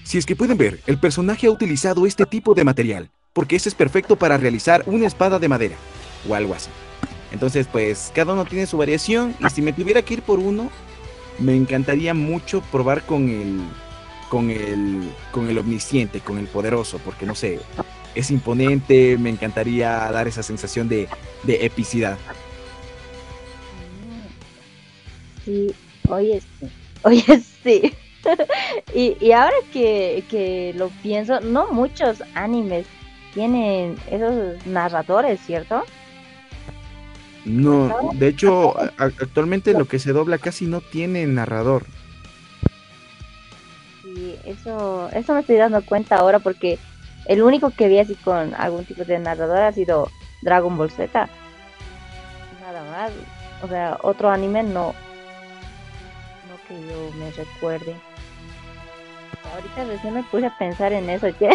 [0.03, 3.69] si es que pueden ver, el personaje ha utilizado este tipo de material porque ese
[3.69, 5.75] es perfecto para realizar una espada de madera
[6.27, 6.71] o algo así.
[7.31, 10.71] Entonces, pues cada uno tiene su variación y si me tuviera que ir por uno,
[11.37, 13.59] me encantaría mucho probar con el
[14.29, 17.59] con el con el omnisciente, con el poderoso, porque no sé,
[18.15, 21.07] es imponente, me encantaría dar esa sensación de,
[21.43, 22.17] de epicidad.
[25.47, 25.73] Sí,
[26.09, 26.67] oye, sí.
[27.03, 27.23] Oye,
[27.63, 27.95] sí.
[28.93, 32.85] y, y ahora que, que lo pienso, no muchos animes
[33.33, 35.85] tienen esos narradores, ¿cierto?
[37.45, 41.85] No, de hecho, actualmente lo que se dobla casi no tiene narrador.
[44.03, 46.77] Sí, eso, eso me estoy dando cuenta ahora porque
[47.25, 50.09] el único que vi así con algún tipo de narrador ha sido
[50.41, 51.29] Dragon Ball Z.
[52.59, 53.11] Nada más.
[53.63, 54.93] O sea, otro anime no.
[56.67, 57.95] Que yo me recuerde.
[59.53, 61.49] Ahorita recién me puse a pensar en eso, ¿qué?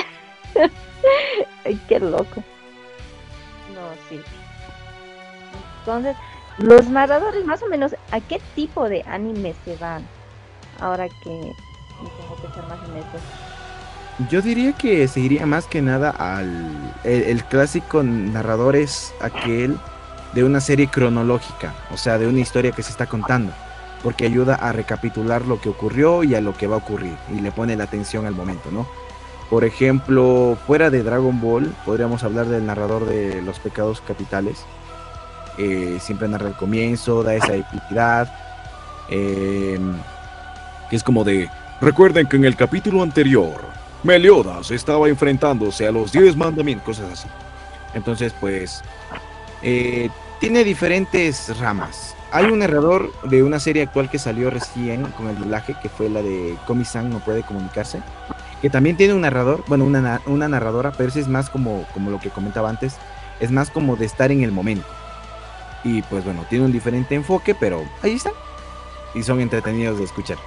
[1.64, 2.42] Ay, qué loco.
[3.74, 4.20] No, sí.
[5.80, 6.16] Entonces,
[6.58, 10.06] los narradores, más o menos, ¿a qué tipo de anime se van?
[10.82, 14.28] ahora que tengo que pensar más en eso.
[14.30, 19.78] Yo diría que seguiría más que nada al el, clásico narrador es aquel
[20.34, 23.52] de una serie cronológica, o sea, de una historia que se está contando,
[24.02, 27.40] porque ayuda a recapitular lo que ocurrió y a lo que va a ocurrir y
[27.40, 28.86] le pone la atención al momento, ¿no?
[29.52, 34.64] Por ejemplo, fuera de Dragon Ball, podríamos hablar del narrador de los pecados capitales.
[35.58, 38.32] Eh, siempre narra el comienzo, da esa epicidad.
[39.10, 39.94] Em,
[40.88, 41.50] que es como de.
[41.82, 43.60] Recuerden que en el capítulo anterior,
[44.02, 47.28] Meliodas estaba enfrentándose a los 10 mandamientos, cosas así.
[47.92, 48.82] Entonces, pues.
[49.60, 50.08] Eh,
[50.40, 52.11] tiene diferentes ramas.
[52.32, 56.08] Hay un narrador de una serie actual que salió recién con el doblaje, que fue
[56.08, 58.00] la de Komi-san no puede comunicarse
[58.62, 62.10] que también tiene un narrador, bueno, una, una narradora, pero ese es más como, como
[62.12, 62.96] lo que comentaba antes,
[63.40, 64.86] es más como de estar en el momento.
[65.82, 68.30] Y pues bueno, tiene un diferente enfoque, pero ahí está.
[69.14, 70.38] Y son entretenidos de escuchar.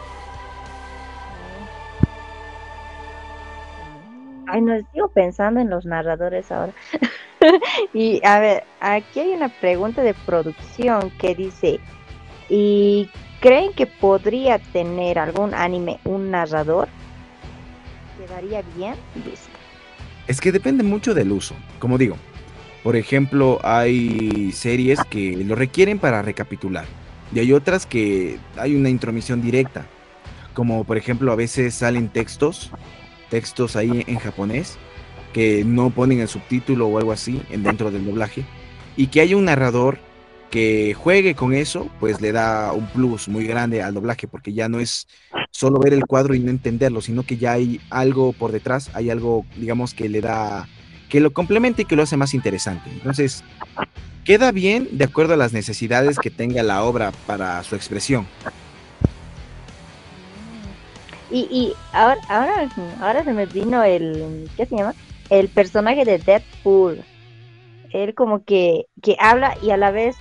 [4.48, 6.72] Ay, no, sigo pensando en los narradores ahora.
[7.94, 11.80] y a ver, aquí hay una pregunta de producción que dice,
[12.50, 13.10] ¿y
[13.40, 16.88] creen que podría tener algún anime un narrador?
[18.18, 18.96] quedaría bien,
[20.28, 21.56] Es que depende mucho del uso.
[21.80, 22.18] Como digo,
[22.84, 26.86] por ejemplo, hay series que lo requieren para recapitular.
[27.34, 29.86] Y hay otras que hay una intromisión directa.
[30.54, 32.72] Como por ejemplo, a veces salen textos,
[33.30, 34.78] textos ahí en japonés,
[35.36, 38.46] que no ponen el subtítulo o algo así en dentro del doblaje.
[38.96, 40.00] Y que hay un narrador
[40.50, 44.70] que juegue con eso, pues le da un plus muy grande al doblaje, porque ya
[44.70, 45.10] no es
[45.52, 49.10] solo ver el cuadro y no entenderlo, sino que ya hay algo por detrás, hay
[49.10, 50.70] algo, digamos, que le da,
[51.10, 52.90] que lo complementa y que lo hace más interesante.
[52.90, 53.44] Entonces,
[54.24, 58.26] queda bien de acuerdo a las necesidades que tenga la obra para su expresión.
[61.30, 62.70] Y, y ahora, ahora,
[63.02, 64.94] ahora se me vino el, ¿qué se llama?
[65.30, 67.04] El personaje de Deadpool.
[67.92, 70.18] Él como que, que habla y a la vez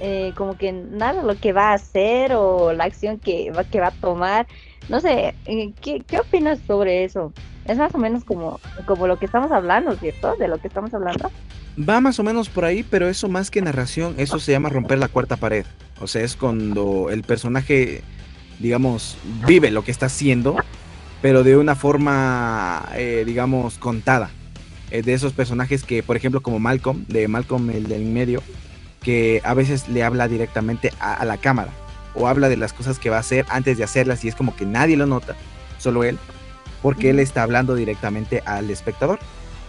[0.00, 3.80] eh, como que nada lo que va a hacer o la acción que va, que
[3.80, 4.46] va a tomar.
[4.88, 7.32] No sé, eh, ¿qué, ¿qué opinas sobre eso?
[7.64, 10.36] Es más o menos como, como lo que estamos hablando, ¿cierto?
[10.36, 11.30] De lo que estamos hablando.
[11.76, 14.98] Va más o menos por ahí, pero eso más que narración, eso se llama romper
[14.98, 15.66] la cuarta pared.
[16.00, 18.02] O sea, es cuando el personaje,
[18.60, 20.56] digamos, vive lo que está haciendo,
[21.20, 24.30] pero de una forma, eh, digamos, contada.
[25.02, 28.42] De esos personajes que, por ejemplo, como Malcolm, de Malcolm el del medio,
[29.06, 31.70] que a veces le habla directamente a, la cámara
[32.14, 34.56] o habla de las cosas que va a hacer antes de hacerlas y es como
[34.56, 35.36] que nadie lo nota,
[35.78, 36.18] solo él,
[36.82, 39.20] porque él está hablando directamente al espectador.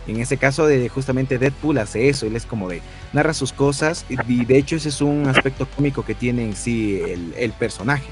[0.08, 2.82] En ese caso de justamente Deadpool hace eso, él es como de
[3.14, 7.00] narra sus cosas y de hecho ese es un aspecto cómico que tiene en sí
[7.36, 8.08] el, personaje.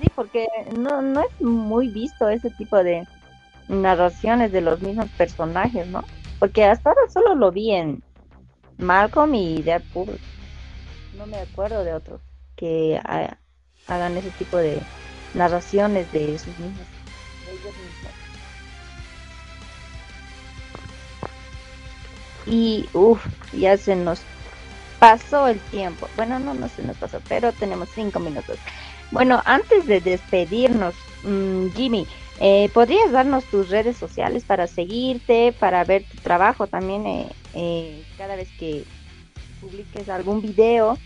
[0.00, 0.46] Sí, porque
[0.76, 3.06] no, no es muy visto ese tipo de
[3.68, 6.04] narraciones de los mismos personajes, ¿no?
[6.38, 8.02] Porque hasta ahora solo lo vi en,
[8.78, 10.18] Malcolm y Deadpool.
[11.16, 12.20] No me acuerdo de otros
[12.56, 13.00] que
[13.86, 14.80] hagan ese tipo de
[15.34, 16.86] narraciones de sus mismos.
[22.46, 24.20] Y uff, ya se nos
[24.98, 26.08] pasó el tiempo.
[26.16, 28.58] Bueno, no, no se nos pasó, pero tenemos cinco minutos.
[29.10, 32.06] Bueno, antes de despedirnos, mm, Jimmy,
[32.40, 38.02] eh, ¿podrías darnos tus redes sociales para seguirte, para ver tu trabajo también eh, eh,
[38.18, 38.84] cada vez que
[39.60, 40.98] publiques algún video?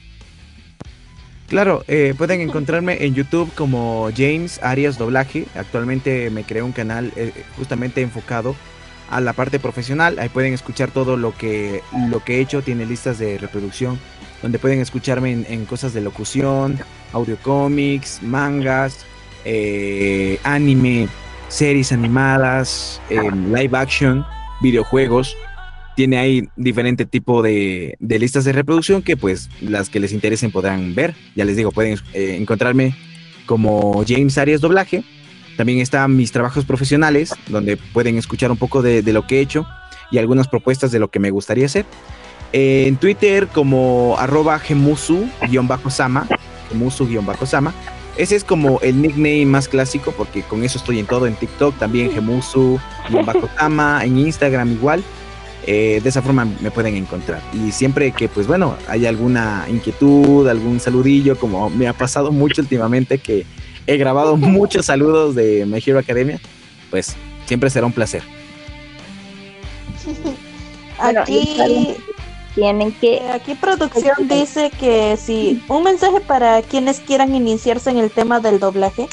[1.48, 1.82] Claro,
[2.18, 5.46] pueden encontrarme en YouTube como James Arias Doblaje.
[5.55, 7.10] Actualmente me creé un canal
[7.56, 8.55] justamente enfocado
[9.09, 10.18] a la parte profesional.
[10.18, 11.80] Ahí pueden escuchar todo lo que,
[12.10, 12.60] lo que he hecho.
[12.60, 13.98] Tiene listas de reproducción
[14.42, 16.78] donde pueden escucharme en, en cosas de locución,
[17.14, 19.06] audio cómics, mangas,
[19.44, 21.09] eh, anime,
[21.48, 24.24] series animadas, em, live action,
[24.60, 25.36] videojuegos.
[25.97, 30.94] Tiene ahí diferente tipo de, listas de reproducción que pues las que les interesen podrán
[30.94, 31.15] ver.
[31.35, 32.94] Ya les digo, pueden eh, encontrarme
[33.47, 35.02] como James Arias Doblaje.
[35.56, 39.66] También están mis trabajos profesionales, donde pueden escuchar un poco de, lo que he hecho
[40.12, 41.85] y algunas propuestas de lo que me gustaría hacer.
[42.52, 46.28] en Twitter como arroba gemusu-sama,
[46.70, 47.74] gemusu-sama
[48.19, 51.78] ese es como el nickname más clásico porque con eso estoy en todo, en TikTok
[51.78, 52.81] también, Gemusu,
[53.24, 55.05] Bakotama, en Instagram igual.
[55.66, 57.40] Eh, de esa forma me pueden encontrar.
[57.53, 62.62] Y siempre que, pues bueno, hay alguna inquietud, algún saludillo, como me ha pasado mucho
[62.62, 63.47] últimamente que
[63.86, 66.40] he grabado muchos saludos de My Hero Academia,
[66.90, 67.15] pues
[67.47, 68.23] siempre será un placer.
[70.99, 71.97] Aquí
[72.59, 73.18] tienen que...
[73.18, 78.40] Eh, aquí producción dice que si un mensaje para quienes quieran iniciarse en el tema
[78.40, 79.06] del doblaje.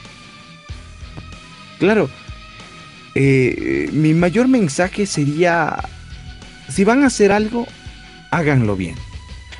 [1.78, 2.10] Claro.
[3.14, 5.78] Eh, mi mayor mensaje sería,
[6.70, 7.68] si van a hacer algo,
[8.32, 8.96] háganlo bien.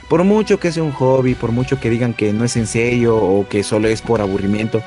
[0.10, 3.16] Por mucho que sea un hobby, por mucho que digan que no es en serio
[3.16, 4.82] o que solo es por aburrimiento,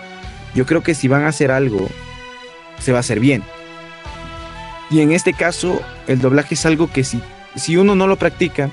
[0.57, 1.89] yo creo que si van a hacer algo,
[2.81, 3.45] se va a hacer bien.
[4.91, 7.21] Y en este caso, el doblaje es algo que si,
[7.55, 8.71] si uno no lo practica,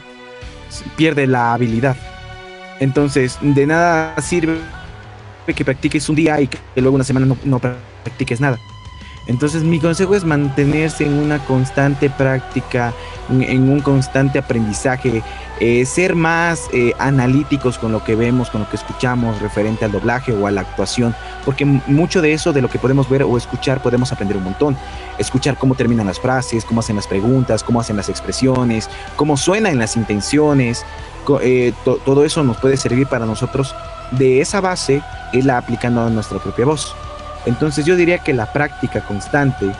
[0.95, 1.95] pierde la habilidad.
[2.79, 4.59] Entonces, de nada sirve
[5.55, 8.57] que practiques un día y que luego una semana no, no practiques nada.
[9.27, 12.93] Entonces mi consejo es mantenerse en una constante práctica,
[13.29, 15.23] en, un constante aprendizaje,
[15.59, 19.91] eh, ser más eh, analíticos con lo que vemos, con lo que escuchamos referente al
[19.91, 23.37] doblaje o a la actuación, porque mucho de eso, de lo que podemos ver o
[23.37, 24.77] escuchar, podemos aprender un montón.
[25.17, 29.79] Escuchar cómo terminan las frases, cómo hacen las preguntas, cómo hacen las expresiones, cómo suenan
[29.79, 30.85] las intenciones,
[31.41, 33.73] eh, todo eso nos puede servir para nosotros
[34.11, 35.01] de esa base,
[35.33, 36.95] irla aplicando a nuestra propia voz.
[37.45, 39.71] Entonces yo diría que la práctica constante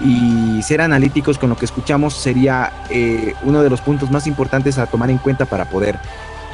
[0.00, 4.78] y ser analíticos con lo que escuchamos sería eh, uno de los puntos más importantes
[4.78, 5.98] a tomar en cuenta para poder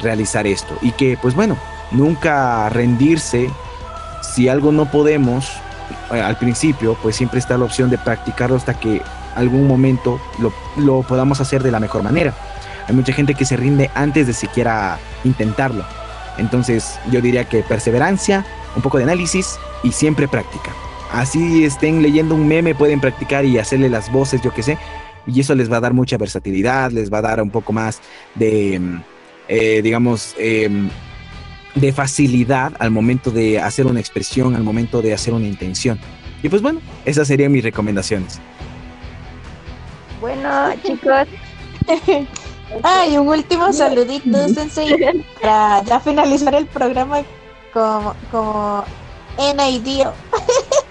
[0.01, 0.77] realizar esto.
[0.81, 1.57] Y que pues bueno,
[1.91, 3.49] nunca rendirse
[4.21, 5.51] si algo no podemos
[6.11, 9.01] eh, al principio, pues siempre está la opción de practicarlo hasta que
[9.35, 12.33] algún momento lo, lo podamos hacer de la mejor manera.
[12.87, 15.85] Hay mucha gente que se rinde antes de siquiera intentarlo.
[16.37, 20.73] Entonces yo diría que perseverancia, un poco de análisis y siempre práctica.
[21.11, 24.77] Así estén leyendo un meme, pueden practicar y hacerle las voces, yo qué sé.
[25.25, 27.99] Y eso les va a dar mucha versatilidad, les va a dar un poco más
[28.35, 29.03] de, mm,
[29.47, 30.89] eh, digamos, em,
[31.75, 35.99] de facilidad al momento de hacer una expresión, al momento de hacer una intención.
[36.41, 38.39] Y pues bueno, esas serían mis recomendaciones.
[40.21, 40.49] Bueno,
[40.83, 41.27] chicos.
[42.83, 44.95] Ay, un último saludito, Sensei,
[45.41, 47.23] para ya finalizar el programa
[47.73, 48.85] como, como
[49.37, 50.13] NIDO.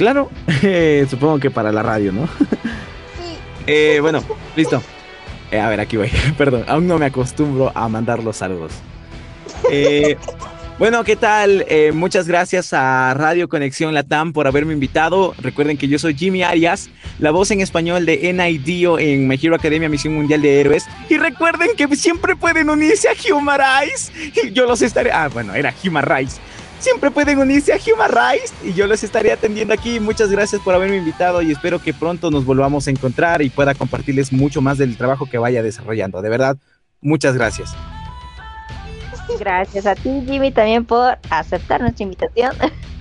[0.00, 0.30] Claro,
[1.10, 2.26] supongo que para la radio, ¿no?
[2.26, 3.36] Sí.
[3.66, 4.22] Eh, bueno,
[4.56, 4.82] listo.
[5.50, 6.10] Eh, a ver, aquí voy.
[6.38, 8.72] Perdón, aún no me acostumbro a mandar los saludos.
[9.70, 10.16] Eh,
[10.80, 11.66] bueno, ¿qué tal?
[11.68, 15.34] Eh, muchas gracias a Radio Conexión Latam por haberme invitado.
[15.36, 16.88] Recuerden que yo soy Jimmy Arias,
[17.18, 20.86] la voz en español de NIDO en My Hero Academia Misión Mundial de Héroes.
[21.10, 24.10] Y recuerden que siempre pueden unirse a Human Rights.
[24.42, 25.12] Y yo los estaré.
[25.12, 26.40] Ah, bueno, era Human Rights.
[26.78, 30.00] Siempre pueden unirse a Human Rights y yo los estaré atendiendo aquí.
[30.00, 33.74] Muchas gracias por haberme invitado y espero que pronto nos volvamos a encontrar y pueda
[33.74, 36.22] compartirles mucho más del trabajo que vaya desarrollando.
[36.22, 36.56] De verdad,
[37.02, 37.76] muchas gracias.
[39.38, 42.52] Gracias a ti, Jimmy, también por aceptar nuestra invitación.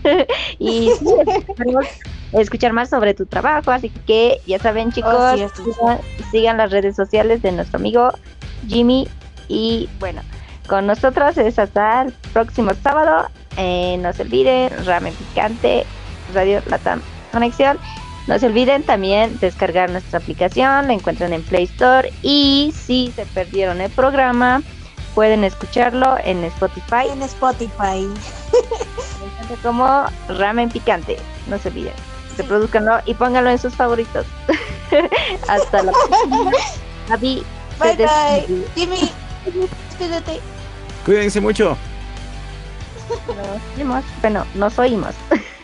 [0.59, 0.89] y
[2.33, 3.71] escuchar más sobre tu trabajo.
[3.71, 5.13] Así que ya saben, chicos,
[5.81, 5.99] oh,
[6.31, 8.11] sigan, las redes sociales de nuestro amigo
[8.67, 9.07] Jimmy.
[9.47, 10.21] Y bueno,
[10.67, 13.29] con nosotros es hasta el próximo sábado.
[13.57, 15.85] Eh, no se olviden, Ramen Picante,
[16.33, 17.01] Radio Latam
[17.31, 17.77] Conexión.
[18.27, 22.13] No se olviden también descargar nuestra aplicación, la encuentran en Play Store.
[22.21, 24.61] Y si se perdieron el programa,
[25.19, 27.09] pueden escucharlo en Spotify.
[27.11, 28.07] En Spotify.
[29.61, 31.17] como ramen picante.
[31.47, 31.91] No se olviden.
[32.37, 34.25] Reproduzcanlo y pónganlo en sus favoritos.
[35.49, 36.51] Hasta la próxima.
[37.19, 37.43] Bye
[37.97, 38.65] bye.
[38.75, 39.11] Jimmy,
[41.05, 41.75] Cuídense mucho.
[43.27, 44.05] Nos vemos.
[44.21, 45.15] Bueno, nos oímos.